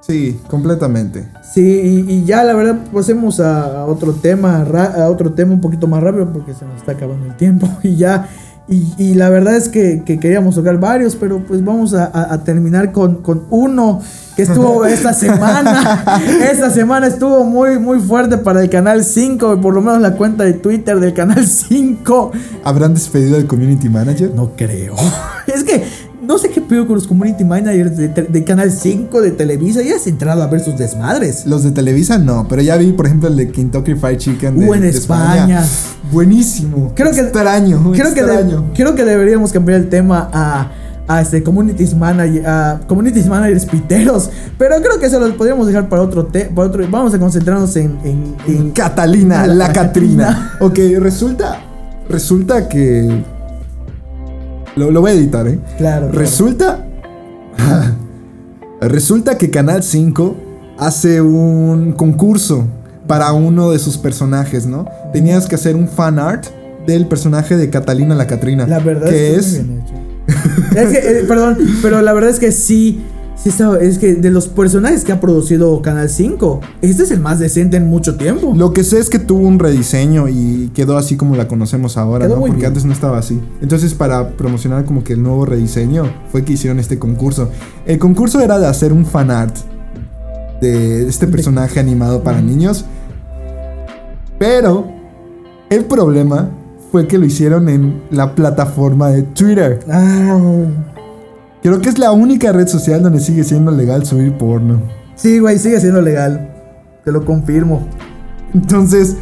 Sí, 0.01 0.39
completamente. 0.47 1.27
Sí, 1.53 1.61
y, 2.07 2.11
y 2.13 2.25
ya 2.25 2.43
la 2.43 2.53
verdad 2.53 2.77
pasemos 2.93 3.39
a, 3.39 3.79
a 3.81 3.85
otro 3.85 4.13
tema, 4.13 4.61
a 4.61 5.09
otro 5.09 5.33
tema 5.33 5.53
un 5.53 5.61
poquito 5.61 5.87
más 5.87 6.01
rápido 6.03 6.31
porque 6.31 6.53
se 6.53 6.63
nos 6.65 6.75
está 6.77 6.91
acabando 6.93 7.25
el 7.25 7.35
tiempo 7.35 7.67
y 7.83 7.95
ya. 7.95 8.27
Y, 8.67 8.93
y 8.97 9.13
la 9.13 9.29
verdad 9.29 9.55
es 9.55 9.69
que, 9.69 10.01
que 10.03 10.19
queríamos 10.19 10.55
tocar 10.55 10.79
varios, 10.79 11.15
pero 11.15 11.37
pues 11.45 11.63
vamos 11.63 11.93
a, 11.93 12.05
a- 12.05 12.33
a 12.33 12.43
terminar 12.43 12.91
con, 12.91 13.17
con 13.21 13.43
uno 13.51 14.01
que 14.35 14.41
estuvo 14.41 14.83
esta 14.87 15.13
semana. 15.13 16.03
esta 16.51 16.71
semana 16.71 17.05
estuvo 17.05 17.43
muy, 17.43 17.77
muy 17.77 17.99
fuerte 17.99 18.39
para 18.39 18.63
el 18.63 18.69
Canal 18.71 19.03
5, 19.03 19.61
por 19.61 19.75
lo 19.75 19.81
menos 19.81 20.01
la 20.01 20.13
cuenta 20.15 20.43
de 20.45 20.53
Twitter 20.53 20.99
del 20.99 21.13
Canal 21.13 21.45
5. 21.45 22.31
¿Habrán 22.63 22.95
despedido 22.95 23.37
al 23.37 23.45
community 23.45 23.87
manager? 23.87 24.31
No 24.35 24.53
creo. 24.55 24.95
es 25.47 25.63
que 25.63 25.83
no 26.27 26.37
sé 26.37 26.49
qué 26.49 26.61
pedo 26.61 26.85
con 26.87 26.95
los 26.95 27.07
community 27.07 27.43
managers 27.43 27.95
de, 27.97 28.43
Canal 28.43 28.71
5, 28.71 29.21
de 29.21 29.31
Televisa. 29.31 29.81
Ya 29.81 29.95
has 29.95 30.07
entrado 30.07 30.41
a 30.43 30.47
ver 30.47 30.59
sus 30.61 30.77
desmadres. 30.77 31.45
Los 31.45 31.63
de 31.63 31.71
Televisa 31.71 32.17
no, 32.17 32.47
pero 32.47 32.61
ya 32.61 32.77
vi, 32.77 32.91
por 32.91 33.05
ejemplo, 33.05 33.29
el 33.29 33.35
de 33.37 33.51
Kentucky 33.51 33.95
Fried 33.95 34.17
Chicken 34.17 34.59
de, 34.59 34.67
Uh, 34.69 34.73
en 34.73 34.81
de 34.81 34.89
España. 34.89 35.63
Buenísimo. 36.11 36.91
Creo 36.95 37.11
que- 37.11 37.19
extraño, 37.21 37.91
Creo 37.93 38.13
que, 38.13 38.19
extraño. 38.21 38.71
creo 38.75 38.95
que 38.95 39.03
deberíamos 39.03 39.51
cambiar 39.51 39.79
el 39.81 39.89
tema 39.89 40.29
a, 40.31 40.71
a 41.07 41.21
este 41.21 41.43
communities 41.43 41.95
manager, 41.95 42.47
a 42.47 42.79
communities 42.87 43.27
managers 43.27 43.65
piteros. 43.65 44.29
Pero 44.57 44.75
creo 44.81 44.99
que 44.99 45.07
eso 45.07 45.19
lo 45.19 45.35
podríamos 45.37 45.67
dejar 45.67 45.89
para 45.89 46.01
otro 46.01 46.25
te- 46.25 46.45
para 46.45 46.67
otro. 46.69 46.85
Vamos 46.89 47.13
a 47.13 47.19
concentrarnos 47.19 47.75
en, 47.75 47.97
en- 48.03 48.35
en- 48.47 48.71
Catalina, 48.71 49.41
La- 49.45 49.53
la, 49.53 49.67
la 49.67 49.73
Catrina. 49.73 50.53
Ok, 50.59 50.77
resulta, 50.99 51.59
resulta 52.09 52.67
que... 52.69 53.23
Lo, 54.75 54.91
lo 54.91 55.01
voy 55.01 55.11
a 55.11 55.13
editar, 55.13 55.47
¿eh? 55.47 55.59
Claro. 55.77 56.07
claro. 56.07 56.11
Resulta... 56.11 56.85
resulta 58.81 59.37
que 59.37 59.49
Canal 59.49 59.83
5 59.83 60.35
hace 60.77 61.21
un 61.21 61.93
concurso 61.93 62.65
para 63.07 63.31
uno 63.33 63.71
de 63.71 63.79
sus 63.79 63.97
personajes, 63.97 64.65
¿no? 64.65 64.87
Tenías 65.13 65.47
que 65.47 65.55
hacer 65.55 65.75
un 65.75 65.87
fan 65.87 66.19
art 66.19 66.45
del 66.85 67.07
personaje 67.07 67.55
de 67.57 67.69
Catalina 67.69 68.15
la 68.15 68.27
Catrina. 68.27 68.67
La 68.67 68.79
verdad 68.79 69.09
que 69.09 69.35
es 69.35 69.53
es... 69.53 69.65
Es 70.75 70.89
que, 70.89 71.19
eh, 71.19 71.23
perdón, 71.27 71.57
pero 71.81 72.01
la 72.01 72.13
verdad 72.13 72.31
es 72.31 72.39
que 72.39 72.51
sí. 72.51 73.01
Sí 73.35 73.51
es 73.81 73.99
que 73.99 74.15
de 74.15 74.31
los 74.31 74.47
personajes 74.47 75.03
que 75.03 75.11
ha 75.11 75.19
producido 75.19 75.81
Canal 75.81 76.09
5, 76.09 76.61
este 76.81 77.03
es 77.03 77.11
el 77.11 77.19
más 77.19 77.37
decente 77.37 77.77
en 77.77 77.87
mucho 77.87 78.15
tiempo. 78.15 78.53
Lo 78.55 78.73
que 78.73 78.83
sé 78.83 78.97
es 78.97 79.09
que 79.09 79.19
tuvo 79.19 79.47
un 79.47 79.59
rediseño 79.59 80.27
y 80.29 80.71
quedó 80.73 80.97
así 80.97 81.15
como 81.15 81.35
la 81.35 81.47
conocemos 81.47 81.97
ahora, 81.97 82.25
Quedó 82.25 82.35
¿no? 82.37 82.41
Porque 82.41 82.55
bien. 82.55 82.67
antes 82.67 82.85
no 82.85 82.93
estaba 82.93 83.17
así. 83.17 83.39
Entonces, 83.61 83.93
para 83.93 84.29
promocionar 84.29 84.85
como 84.85 85.03
que 85.03 85.13
el 85.13 85.21
nuevo 85.21 85.45
rediseño, 85.45 86.05
fue 86.31 86.43
que 86.43 86.53
hicieron 86.53 86.79
este 86.79 86.97
concurso. 86.97 87.49
El 87.85 87.99
concurso 87.99 88.39
era 88.39 88.57
de 88.57 88.67
hacer 88.67 88.91
un 88.93 89.05
fan 89.05 89.29
art 89.29 89.55
de 90.61 91.07
este 91.07 91.27
personaje 91.27 91.79
animado 91.79 92.23
para 92.23 92.41
niños. 92.41 92.85
Pero 94.39 94.87
el 95.69 95.85
problema 95.85 96.49
fue 96.91 97.07
que 97.07 97.17
lo 97.17 97.25
hicieron 97.25 97.69
en 97.69 98.01
la 98.09 98.33
plataforma 98.33 99.09
de 99.09 99.23
Twitter. 99.23 99.81
Ah, 99.89 100.39
Creo 101.65 101.81
que 101.81 101.89
es 101.89 101.97
la 101.97 102.11
única 102.11 102.51
red 102.51 102.67
social 102.67 103.01
donde 103.01 103.19
sigue 103.19 103.43
siendo 103.43 103.71
legal 103.71 104.05
subir 104.05 104.33
porno. 104.33 104.81
sí, 105.15 105.39
güey, 105.39 105.57
sigue 105.57 105.79
siendo 105.79 106.01
legal. 106.01 106.51
Te 107.03 107.11
lo 107.11 107.25
confirmo. 107.25 107.87
Entonces 108.53 109.15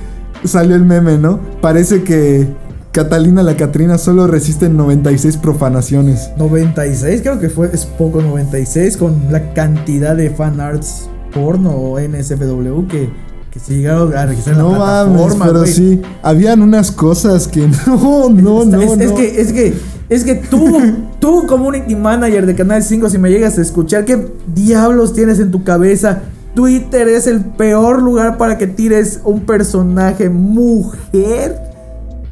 salió 0.43 0.75
el 0.75 0.84
meme, 0.86 1.17
¿no? 1.17 1.39
Parece 1.62 2.03
que 2.03 2.47
Catalina 2.91 3.43
la 3.43 3.56
Catrina 3.56 3.97
solo 3.97 4.27
resiste 4.27 4.69
96 4.69 5.38
profanaciones. 5.38 6.32
96, 6.38 7.21
creo 7.21 7.39
que 7.39 7.49
fue, 7.49 7.69
es 7.73 7.86
poco 7.86 8.21
96, 8.21 8.97
con 8.97 9.15
la 9.32 9.53
cantidad 9.53 10.15
de 10.15 10.29
fan 10.29 10.60
arts 10.60 11.10
porno 11.34 11.71
o 11.71 11.99
NSFW 11.99 12.88
que, 12.88 13.10
que 13.51 13.60
se 13.60 13.73
llegaron 13.77 14.15
a 14.15 14.25
registrar 14.27 14.56
en 14.56 14.62
No 14.62 14.73
la 14.73 14.77
mames, 14.77 15.13
plataforma. 15.15 15.45
pero 15.47 15.65
sí, 15.65 16.01
habían 16.21 16.62
unas 16.62 16.91
cosas 16.91 17.47
que 17.47 17.67
no, 17.88 18.29
no, 18.29 18.63
Está- 18.63 18.77
no, 18.77 18.82
es, 18.84 18.99
es 18.99 19.10
no. 19.12 19.15
que, 19.15 19.41
es 19.41 19.53
que, 19.53 19.73
es 20.13 20.23
que 20.23 20.36
tú, 20.36 20.80
tú, 21.19 21.47
community 21.47 21.95
manager 21.95 22.45
de 22.45 22.56
Canal 22.56 22.84
5, 22.84 23.10
si 23.10 23.17
me 23.17 23.30
llegas 23.30 23.58
a 23.58 23.62
escuchar, 23.62 24.06
¿qué 24.06 24.28
diablos 24.54 25.13
tienes 25.13 25.39
en 25.39 25.52
tu 25.52 25.63
cabeza? 25.63 26.21
Twitter 26.56 27.08
es 27.08 27.28
el 27.28 27.41
peor 27.41 28.02
lugar 28.02 28.38
para 28.38 28.58
que 28.58 28.67
tires 28.67 29.21
un 29.23 29.41
personaje 29.41 30.30
mujer 30.30 31.60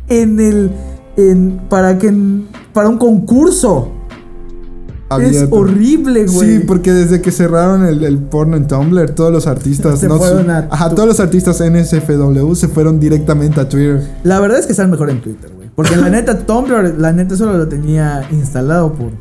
en 0.07 0.39
el. 0.39 0.71
En, 1.17 1.59
para 1.69 1.97
que. 1.97 2.13
Para 2.73 2.89
un 2.89 2.97
concurso. 2.97 3.93
Es 5.19 5.47
horrible, 5.49 6.25
güey. 6.25 6.59
Sí, 6.59 6.63
porque 6.65 6.93
desde 6.93 7.21
que 7.21 7.31
cerraron 7.31 7.85
el, 7.85 8.03
el 8.05 8.17
porno 8.17 8.55
en 8.55 8.67
Tumblr, 8.67 9.09
todos 9.11 9.31
los 9.31 9.45
artistas, 9.45 9.99
Se 9.99 10.07
no 10.07 10.17
fueron 10.17 10.49
a 10.49 10.69
ajá, 10.71 10.89
todos 10.95 11.05
los 11.05 11.19
artistas 11.19 11.59
NSFW 11.59 12.53
se 12.53 12.69
fueron 12.69 12.97
directamente 12.97 13.59
a 13.59 13.67
Twitter. 13.67 14.07
La 14.23 14.39
verdad 14.39 14.59
es 14.59 14.67
que 14.67 14.71
están 14.71 14.89
mejor 14.89 15.09
en 15.09 15.19
Twitter, 15.19 15.51
güey. 15.53 15.60
Porque 15.75 15.95
la 15.95 16.09
neta, 16.11 16.39
Tumblr, 16.45 16.95
la 16.97 17.11
neta 17.13 17.35
solo 17.35 17.57
lo 17.57 17.67
tenía 17.67 18.27
instalado 18.31 18.93
por. 18.93 19.11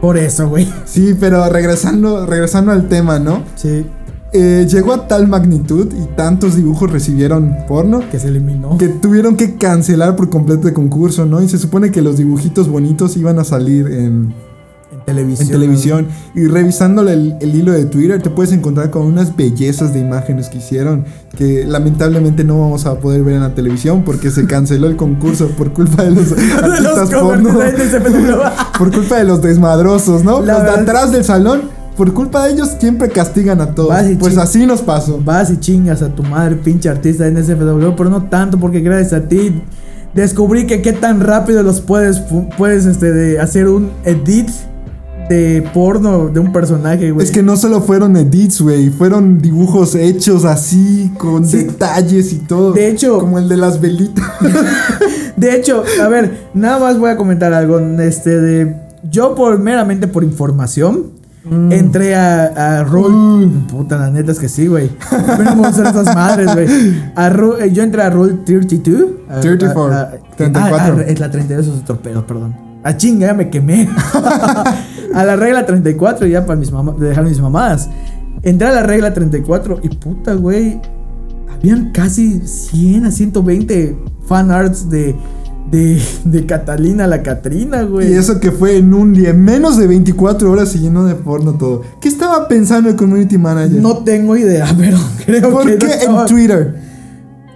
Por 0.00 0.16
eso, 0.16 0.48
güey. 0.48 0.68
Sí, 0.84 1.16
pero 1.18 1.48
regresando, 1.48 2.24
regresando 2.24 2.70
al 2.70 2.86
tema, 2.88 3.18
¿no? 3.18 3.42
Sí. 3.56 3.84
Eh, 4.32 4.66
llegó 4.70 4.92
a 4.92 5.08
tal 5.08 5.26
magnitud 5.26 5.88
y 5.92 6.04
tantos 6.14 6.54
dibujos 6.54 6.92
recibieron 6.92 7.56
porno 7.66 8.02
Que 8.10 8.18
se 8.18 8.28
eliminó. 8.28 8.76
que 8.76 8.88
tuvieron 8.88 9.36
que 9.38 9.56
cancelar 9.56 10.16
por 10.16 10.28
completo 10.28 10.68
el 10.68 10.74
concurso, 10.74 11.24
¿no? 11.24 11.42
Y 11.42 11.48
se 11.48 11.56
supone 11.58 11.90
que 11.90 12.02
los 12.02 12.18
dibujitos 12.18 12.68
bonitos 12.68 13.16
iban 13.16 13.38
a 13.38 13.44
salir 13.44 13.86
en, 13.86 13.94
En 13.96 14.34
televisión. 15.08 15.46
en 15.46 15.52
televisión. 15.52 16.06
Y 16.34 16.46
revisando 16.46 17.02
el, 17.08 17.36
el 17.40 17.54
hilo 17.54 17.72
de 17.72 17.84
Twitter, 17.86 18.22
te 18.22 18.30
puedes 18.30 18.52
encontrar 18.52 18.90
con 18.90 19.02
unas 19.06 19.34
bellezas 19.36 19.92
de 19.92 20.00
imágenes 20.00 20.48
que 20.48 20.58
hicieron 20.58 21.04
que 21.36 21.64
lamentablemente 21.66 22.42
no 22.44 22.60
vamos 22.60 22.86
a 22.86 22.98
poder 22.98 23.22
ver 23.22 23.34
en 23.34 23.40
la 23.42 23.54
televisión 23.54 24.02
porque 24.04 24.30
se 24.30 24.46
canceló 24.46 24.86
el 24.88 24.96
concurso 24.96 25.48
por 25.48 25.72
culpa 25.72 26.02
de 26.04 26.10
los 26.12 26.30
De 26.36 26.42
los 26.82 26.98
artistas 26.98 27.10
porno. 27.20 27.58
de. 27.58 27.72
Por 28.78 28.92
culpa 28.92 29.16
de 29.18 29.24
los 29.24 29.42
desmadrosos, 29.42 30.22
¿no? 30.24 30.40
La 30.40 30.54
los 30.54 30.62
de 30.62 30.68
verdad- 30.68 30.82
atrás 30.82 31.12
del 31.12 31.24
salón. 31.24 31.62
Por 31.96 32.12
culpa 32.14 32.46
de 32.46 32.52
ellos 32.52 32.70
siempre 32.78 33.08
castigan 33.08 33.60
a 33.60 33.74
todos. 33.74 33.92
Pues 34.20 34.36
así 34.38 34.66
nos 34.66 34.82
pasó. 34.82 35.20
Vas 35.24 35.50
y 35.50 35.56
chingas 35.58 36.00
a 36.02 36.14
tu 36.14 36.22
madre, 36.22 36.54
pinche 36.54 36.88
artista 36.88 37.24
de 37.24 37.32
NSFW, 37.32 37.96
pero 37.96 38.08
no 38.08 38.22
tanto 38.24 38.56
porque 38.56 38.78
gracias 38.80 39.14
a 39.14 39.26
ti 39.28 39.60
descubrí 40.14 40.66
que 40.66 40.80
qué 40.80 40.92
tan 40.92 41.20
rápido 41.20 41.62
los 41.64 41.80
puedes, 41.80 42.20
puedes 42.56 42.86
este, 42.86 43.12
de 43.12 43.40
hacer 43.40 43.66
un 43.68 43.90
edit 44.04 44.48
de 45.28 45.68
porno 45.74 46.28
de 46.28 46.40
un 46.40 46.52
personaje, 46.52 47.10
güey. 47.10 47.24
Es 47.26 47.32
que 47.32 47.42
no 47.42 47.56
solo 47.56 47.80
fueron 47.82 48.16
edits, 48.16 48.60
güey, 48.60 48.90
fueron 48.90 49.40
dibujos 49.40 49.94
hechos 49.94 50.44
así, 50.44 51.12
con 51.18 51.46
Sí. 51.46 51.58
detalles 51.64 52.32
y 52.32 52.38
todo. 52.38 52.72
De 52.72 52.88
hecho- 52.88 53.18
como 53.18 53.38
el 53.38 53.48
de 53.48 53.56
las 53.56 53.80
velitas. 53.80 54.24
De 55.36 55.54
hecho, 55.54 55.84
a 56.02 56.08
ver, 56.08 56.48
nada 56.52 56.80
más 56.80 56.98
voy 56.98 57.10
a 57.10 57.16
comentar 57.16 57.52
algo. 57.52 57.78
Este 58.00 58.40
de. 58.40 58.76
Yo 59.08 59.34
por 59.36 59.58
meramente 59.60 60.08
por 60.08 60.24
información. 60.24 61.16
Entré 61.70 62.14
a, 62.14 62.80
a 62.80 62.84
Roll. 62.84 63.48
Puta, 63.70 63.96
la 63.96 64.10
neta 64.10 64.32
es 64.32 64.38
que 64.38 64.48
sí, 64.50 64.66
güey. 64.66 64.90
No 65.10 65.44
me 65.56 65.68
gustan 65.68 65.86
esas 65.86 66.14
madres, 66.14 66.52
güey. 66.52 66.66
Eh, 66.66 67.70
yo 67.72 67.82
entré 67.84 68.02
a 68.02 68.10
Roll 68.10 68.44
32. 68.44 69.02
a- 69.30 69.40
34, 69.40 69.94
a- 69.94 70.00
a- 70.00 70.10
34. 70.36 70.96
ah, 70.98 71.02
es 71.06 71.20
la 71.20 71.30
32, 71.30 71.66
eso 71.66 71.74
es 71.76 71.82
otro 71.82 71.96
pedo, 72.02 72.26
perdón. 72.26 72.54
A 72.82 72.96
chinga, 72.96 73.28
ya 73.28 73.34
me 73.34 73.48
quemé. 73.48 73.88
a 75.14 75.24
la 75.24 75.36
regla 75.36 75.66
34, 75.66 76.26
ya 76.26 76.44
para 76.46 76.58
mis 76.58 76.70
mamás, 76.72 76.98
dejar 76.98 77.24
mis 77.24 77.40
mamadas. 77.40 77.88
Entré 78.42 78.68
a 78.68 78.72
la 78.72 78.82
regla 78.82 79.12
34 79.14 79.80
y 79.82 79.88
puta, 79.90 80.34
güey. 80.34 80.80
Habían 81.52 81.90
casi 81.92 82.40
100 82.46 83.06
a 83.06 83.10
120 83.10 83.96
fan 84.26 84.50
arts 84.50 84.88
de, 84.90 85.14
de, 85.70 86.00
de 86.24 86.46
Catalina 86.46 87.06
la 87.06 87.22
Catrina, 87.22 87.82
güey. 87.82 88.10
y 88.10 88.14
eso 88.14 88.38
que 88.38 88.52
fue 88.52 88.76
en 88.76 88.94
un 88.94 89.12
día, 89.12 89.30
en 89.30 89.42
menos 89.42 89.76
de 89.76 89.86
24 89.88 90.50
horas 90.52 90.68
se 90.70 90.78
llenó 90.78 91.04
de 91.04 91.14
porno 91.16 91.54
todo. 91.54 91.82
¿Qué 92.00 92.08
estaba 92.08 92.46
pensando 92.46 92.88
el 92.90 92.96
community 92.96 93.38
manager? 93.38 93.80
No 93.82 93.98
tengo 94.04 94.36
idea, 94.36 94.66
pero 94.78 94.98
creo 95.26 95.50
¿Por 95.50 95.64
que. 95.66 95.72
no 95.72 95.78
qué 95.78 95.86
estaba- 95.86 96.20
en 96.22 96.26
Twitter? 96.28 96.87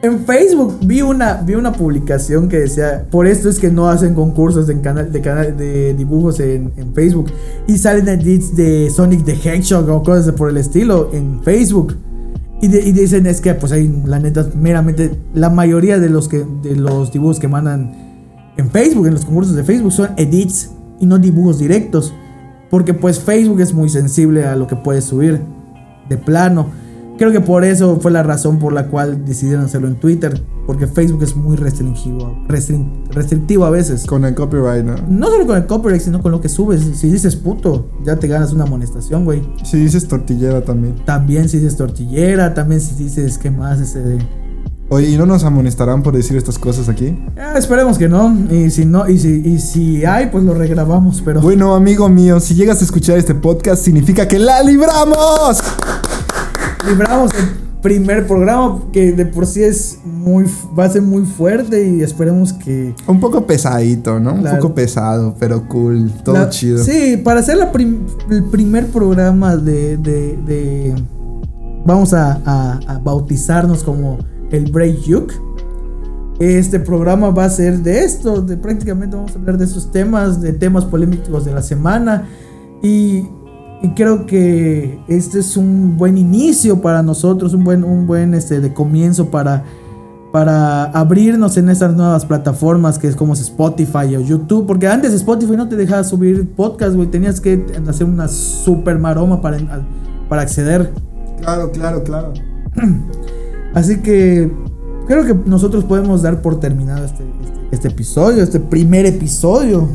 En 0.02 0.26
Facebook 0.26 0.78
vi 0.84 1.00
una, 1.00 1.34
vi 1.34 1.54
una 1.54 1.72
publicación 1.72 2.48
que 2.48 2.58
decía, 2.58 3.06
por 3.08 3.28
esto 3.28 3.48
es 3.48 3.60
que 3.60 3.70
no 3.70 3.88
hacen 3.88 4.14
concursos 4.14 4.66
de, 4.66 4.80
canal, 4.80 5.12
de 5.12 5.94
dibujos 5.94 6.40
en, 6.40 6.72
Facebook. 6.92 7.30
Y 7.68 7.78
salen 7.78 8.08
edits 8.08 8.56
de 8.56 8.90
Sonic 8.90 9.24
the 9.24 9.34
Hedgehog 9.34 9.88
o 9.88 10.02
cosas 10.02 10.34
por 10.34 10.50
el 10.50 10.56
estilo 10.56 11.10
en 11.12 11.40
Facebook. 11.44 11.96
Y 12.60 12.66
dicen 12.66 13.26
es 13.26 13.40
que 13.40 13.54
pues 13.54 13.70
hay 13.70 13.92
la 14.04 14.18
neta 14.18 14.48
meramente 14.56 15.18
la 15.34 15.50
mayoría 15.50 15.98
de 15.98 16.08
los 16.08 16.28
que 16.28 16.46
de 16.62 16.76
los 16.76 17.12
dibujos 17.12 17.40
que 17.40 17.48
mandan 17.48 17.92
en 18.56 18.70
Facebook, 18.70 19.06
en 19.06 19.14
los 19.14 19.24
concursos 19.24 19.56
de 19.56 19.64
Facebook 19.64 19.92
son 19.92 20.10
edits 20.16 20.70
y 20.98 21.06
no 21.06 21.18
dibujos 21.18 21.60
directos. 21.60 22.12
Porque 22.70 22.92
pues 22.92 23.20
Facebook 23.20 23.60
es 23.60 23.72
muy 23.72 23.88
sensible 23.88 24.46
a 24.46 24.56
lo 24.56 24.66
que 24.66 24.74
puedes 24.74 25.04
subir 25.04 25.40
de 26.08 26.16
plano. 26.16 26.81
Creo 27.18 27.30
que 27.30 27.40
por 27.40 27.64
eso 27.64 27.98
fue 28.00 28.10
la 28.10 28.22
razón 28.22 28.58
por 28.58 28.72
la 28.72 28.88
cual 28.88 29.24
decidieron 29.24 29.64
hacerlo 29.64 29.88
en 29.88 29.96
Twitter. 29.96 30.42
Porque 30.66 30.86
Facebook 30.86 31.22
es 31.24 31.34
muy 31.36 31.56
restrictivo, 31.56 32.36
restrin- 32.48 33.04
restrictivo 33.10 33.64
a 33.64 33.70
veces. 33.70 34.06
Con 34.06 34.24
el 34.24 34.34
copyright, 34.34 34.84
¿no? 34.84 34.94
No 35.08 35.26
solo 35.28 35.44
con 35.46 35.56
el 35.56 35.66
copyright, 35.66 36.00
sino 36.00 36.22
con 36.22 36.30
lo 36.30 36.40
que 36.40 36.48
subes. 36.48 36.82
Si 36.94 37.10
dices 37.10 37.34
puto, 37.36 37.88
ya 38.04 38.16
te 38.16 38.28
ganas 38.28 38.52
una 38.52 38.64
amonestación, 38.64 39.24
güey. 39.24 39.42
Si 39.64 39.76
dices 39.78 40.06
tortillera 40.06 40.62
también. 40.62 40.94
También 41.04 41.48
si 41.48 41.58
dices 41.58 41.76
tortillera, 41.76 42.54
también 42.54 42.80
si 42.80 42.94
dices, 42.94 43.38
¿qué 43.38 43.50
más? 43.50 43.80
Este 43.80 44.00
de... 44.00 44.18
Oye, 44.88 45.08
¿y 45.08 45.16
no 45.16 45.24
nos 45.26 45.42
amonestarán 45.42 46.02
por 46.02 46.14
decir 46.14 46.36
estas 46.36 46.58
cosas 46.58 46.88
aquí? 46.88 47.16
Ah, 47.38 47.54
esperemos 47.56 47.96
que 47.98 48.08
no. 48.08 48.36
Y 48.50 48.70
si 48.70 48.84
no, 48.84 49.08
y 49.08 49.18
si, 49.18 49.42
y 49.44 49.58
si 49.58 50.04
hay, 50.04 50.26
pues 50.26 50.44
lo 50.44 50.54
regrabamos. 50.54 51.22
Pero 51.24 51.40
Bueno, 51.40 51.74
amigo 51.74 52.08
mío, 52.08 52.38
si 52.40 52.54
llegas 52.54 52.80
a 52.82 52.84
escuchar 52.84 53.16
este 53.18 53.34
podcast, 53.34 53.82
significa 53.82 54.28
que 54.28 54.38
la 54.38 54.62
libramos. 54.62 55.62
Libramos 56.88 57.32
el 57.34 57.44
primer 57.82 58.26
programa 58.28 58.80
que 58.92 59.12
de 59.12 59.26
por 59.26 59.44
sí 59.46 59.62
es 59.62 59.98
muy 60.04 60.44
va 60.78 60.84
a 60.84 60.88
ser 60.90 61.02
muy 61.02 61.24
fuerte 61.24 61.84
y 61.88 62.02
esperemos 62.02 62.52
que 62.52 62.94
Un 63.08 63.18
poco 63.20 63.44
pesadito, 63.46 64.20
¿no? 64.20 64.34
Un 64.34 64.44
poco 64.44 64.72
pesado, 64.74 65.34
pero 65.38 65.66
cool, 65.68 66.10
todo 66.24 66.34
la- 66.36 66.48
chido. 66.50 66.82
Sí, 66.82 67.16
para 67.16 67.40
hacer 67.40 67.56
la 67.56 67.72
prim- 67.72 68.06
el 68.30 68.44
primer 68.44 68.86
programa 68.86 69.56
de, 69.56 69.96
de- 69.96 70.38
de- 70.46 70.94
vamos 71.84 72.14
a, 72.14 72.40
a- 72.44 72.78
a 72.86 72.98
bautizarnos 72.98 73.82
como 73.82 74.18
el 74.52 74.70
Break 74.70 75.00
Yuk. 75.02 75.32
Este 76.38 76.80
programa 76.80 77.30
va 77.30 77.44
a 77.44 77.50
ser 77.50 77.80
de 77.80 78.04
esto, 78.04 78.42
de 78.42 78.56
prácticamente 78.56 79.16
vamos 79.16 79.32
a 79.34 79.38
hablar 79.38 79.58
de 79.58 79.64
esos 79.64 79.90
temas, 79.92 80.40
de 80.40 80.52
temas 80.52 80.84
polémicos 80.84 81.44
de 81.44 81.52
la 81.52 81.62
semana 81.62 82.28
y, 82.82 83.24
y 83.82 83.88
creo 83.90 84.26
que 84.26 85.00
este 85.08 85.40
es 85.40 85.56
un 85.56 85.96
buen 85.96 86.16
inicio 86.16 86.80
para 86.80 87.02
nosotros, 87.02 87.52
un 87.52 87.64
buen, 87.64 87.82
un 87.82 88.06
buen 88.06 88.32
este, 88.32 88.60
de 88.60 88.72
comienzo 88.72 89.30
para, 89.30 89.64
para 90.30 90.84
abrirnos 90.84 91.56
en 91.56 91.68
estas 91.68 91.96
nuevas 91.96 92.24
plataformas 92.24 93.00
que 93.00 93.08
es 93.08 93.16
como 93.16 93.32
Spotify 93.32 94.14
o 94.16 94.20
YouTube, 94.20 94.68
porque 94.68 94.86
antes 94.86 95.12
Spotify 95.12 95.56
no 95.56 95.68
te 95.68 95.74
dejaba 95.74 96.04
subir 96.04 96.48
podcast, 96.54 96.94
güey, 96.94 97.08
tenías 97.08 97.40
que 97.40 97.66
hacer 97.88 98.06
una 98.06 98.28
super 98.28 99.00
maroma 99.00 99.42
para, 99.42 99.58
para 100.28 100.42
acceder. 100.42 100.92
Claro, 101.40 101.72
claro, 101.72 102.04
claro. 102.04 102.32
Así 103.74 104.00
que 104.00 104.48
creo 105.08 105.24
que 105.26 105.34
nosotros 105.44 105.82
podemos 105.82 106.22
dar 106.22 106.40
por 106.40 106.60
terminado 106.60 107.04
este, 107.04 107.24
este, 107.42 107.60
este 107.72 107.88
episodio, 107.88 108.44
este 108.44 108.60
primer 108.60 109.06
episodio. 109.06 109.88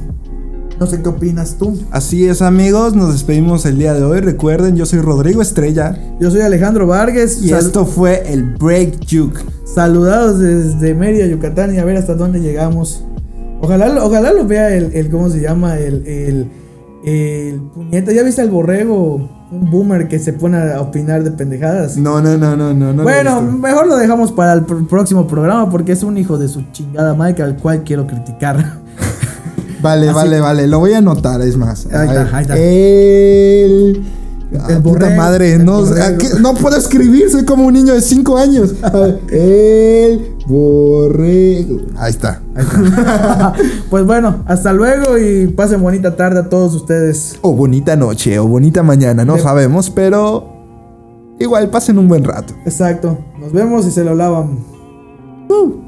No 0.79 0.85
sé 0.85 1.01
qué 1.01 1.09
opinas 1.09 1.55
tú. 1.57 1.77
Así 1.91 2.27
es, 2.27 2.41
amigos, 2.43 2.95
nos 2.95 3.11
despedimos 3.13 3.65
el 3.65 3.79
día 3.79 3.93
de 3.95 4.03
hoy. 4.03 4.19
Recuerden, 4.21 4.75
yo 4.75 4.85
soy 4.85 4.99
Rodrigo 4.99 5.41
Estrella 5.41 5.97
Yo 6.19 6.29
soy 6.29 6.41
Alejandro 6.41 6.85
Vargas. 6.85 7.39
y 7.41 7.49
Sal- 7.49 7.65
esto 7.65 7.85
fue 7.85 8.31
el 8.31 8.43
Break 8.55 8.99
Juke. 9.09 9.39
Saludados 9.65 10.39
desde 10.39 10.93
Mérida, 10.93 11.25
Yucatán 11.25 11.73
y 11.73 11.79
a 11.79 11.85
ver 11.85 11.97
hasta 11.97 12.13
dónde 12.13 12.39
llegamos. 12.39 13.03
Ojalá, 13.59 14.03
ojalá 14.03 14.31
lo 14.33 14.45
vea 14.45 14.69
el, 14.75 14.93
el 14.93 15.09
¿cómo 15.09 15.29
se 15.31 15.39
llama? 15.41 15.77
El, 15.79 16.05
el, 16.05 16.47
el 17.05 17.59
puñeta. 17.73 18.11
¿Ya 18.11 18.21
viste 18.23 18.41
al 18.41 18.49
borrego? 18.51 19.29
Un 19.49 19.71
boomer 19.71 20.07
que 20.09 20.19
se 20.19 20.33
pone 20.33 20.57
a 20.57 20.81
opinar 20.81 21.23
de 21.23 21.31
pendejadas. 21.31 21.97
No, 21.97 22.21
no, 22.21 22.37
no, 22.37 22.55
no, 22.55 22.73
no. 22.73 22.93
lo 22.93 23.03
bueno, 23.03 23.41
mejor 23.41 23.87
lo 23.87 23.95
dejamos 23.97 24.31
para 24.31 24.53
el 24.53 24.65
pr- 24.67 24.87
próximo 24.87 25.25
programa 25.25 25.69
porque 25.71 25.93
es 25.93 26.03
un 26.03 26.17
hijo 26.17 26.37
de 26.37 26.47
su 26.49 26.63
chingada 26.71 27.13
madre 27.15 27.41
al 27.43 27.55
cual 27.57 27.83
quiero 27.83 28.05
criticar. 28.05 28.81
Vale, 29.87 30.07
así- 30.09 30.15
vale, 30.15 30.39
vale. 30.41 30.67
Lo 30.67 30.79
voy 30.79 30.93
a 30.93 30.97
anotar, 30.99 31.41
es 31.41 31.55
más. 31.57 31.85
Ahí 31.87 32.07
está, 32.07 32.29
ahí 32.37 32.41
está. 32.43 32.57
El. 32.57 34.03
Ah, 34.59 34.67
puta 34.81 34.81
borrego, 34.81 35.15
madre, 35.17 35.53
el 35.55 35.65
no, 35.65 35.83
puedo 36.53 36.77
escribir, 36.77 37.29
soy 37.29 37.43
como 37.43 37.65
un 37.67 37.73
niño 37.73 37.93
de 37.93 37.99
5 38.01 38.37
años. 38.37 38.73
El 39.29 40.37
borrego. 40.47 41.79
Ahí 41.97 42.11
está. 42.11 42.41
Ahí 42.55 42.63
está. 42.63 43.53
pues 43.89 44.05
bueno, 44.05 44.43
hasta 44.45 44.71
luego 44.71 45.17
y 45.17 45.47
pasen 45.47 45.81
bonita 45.81 46.15
tarde 46.15 46.39
a 46.39 46.49
todos 46.49 46.73
ustedes. 46.75 47.37
O 47.41 47.53
bonita 47.53 47.95
noche, 47.97 48.39
o 48.39 48.47
bonita 48.47 48.83
mañana, 48.83 49.25
no 49.25 49.35
De- 49.35 49.41
sabemos, 49.41 49.89
pero. 49.89 50.53
Igual 51.39 51.69
pasen 51.69 51.99
un 51.99 52.07
buen 52.07 52.23
rato. 52.23 52.53
Exacto. 52.65 53.17
Nos 53.39 53.51
vemos 53.51 53.85
y 53.85 53.91
se 53.91 54.03
lo 54.03 54.15
lavan. 54.15 54.59
Uh. 55.49 55.86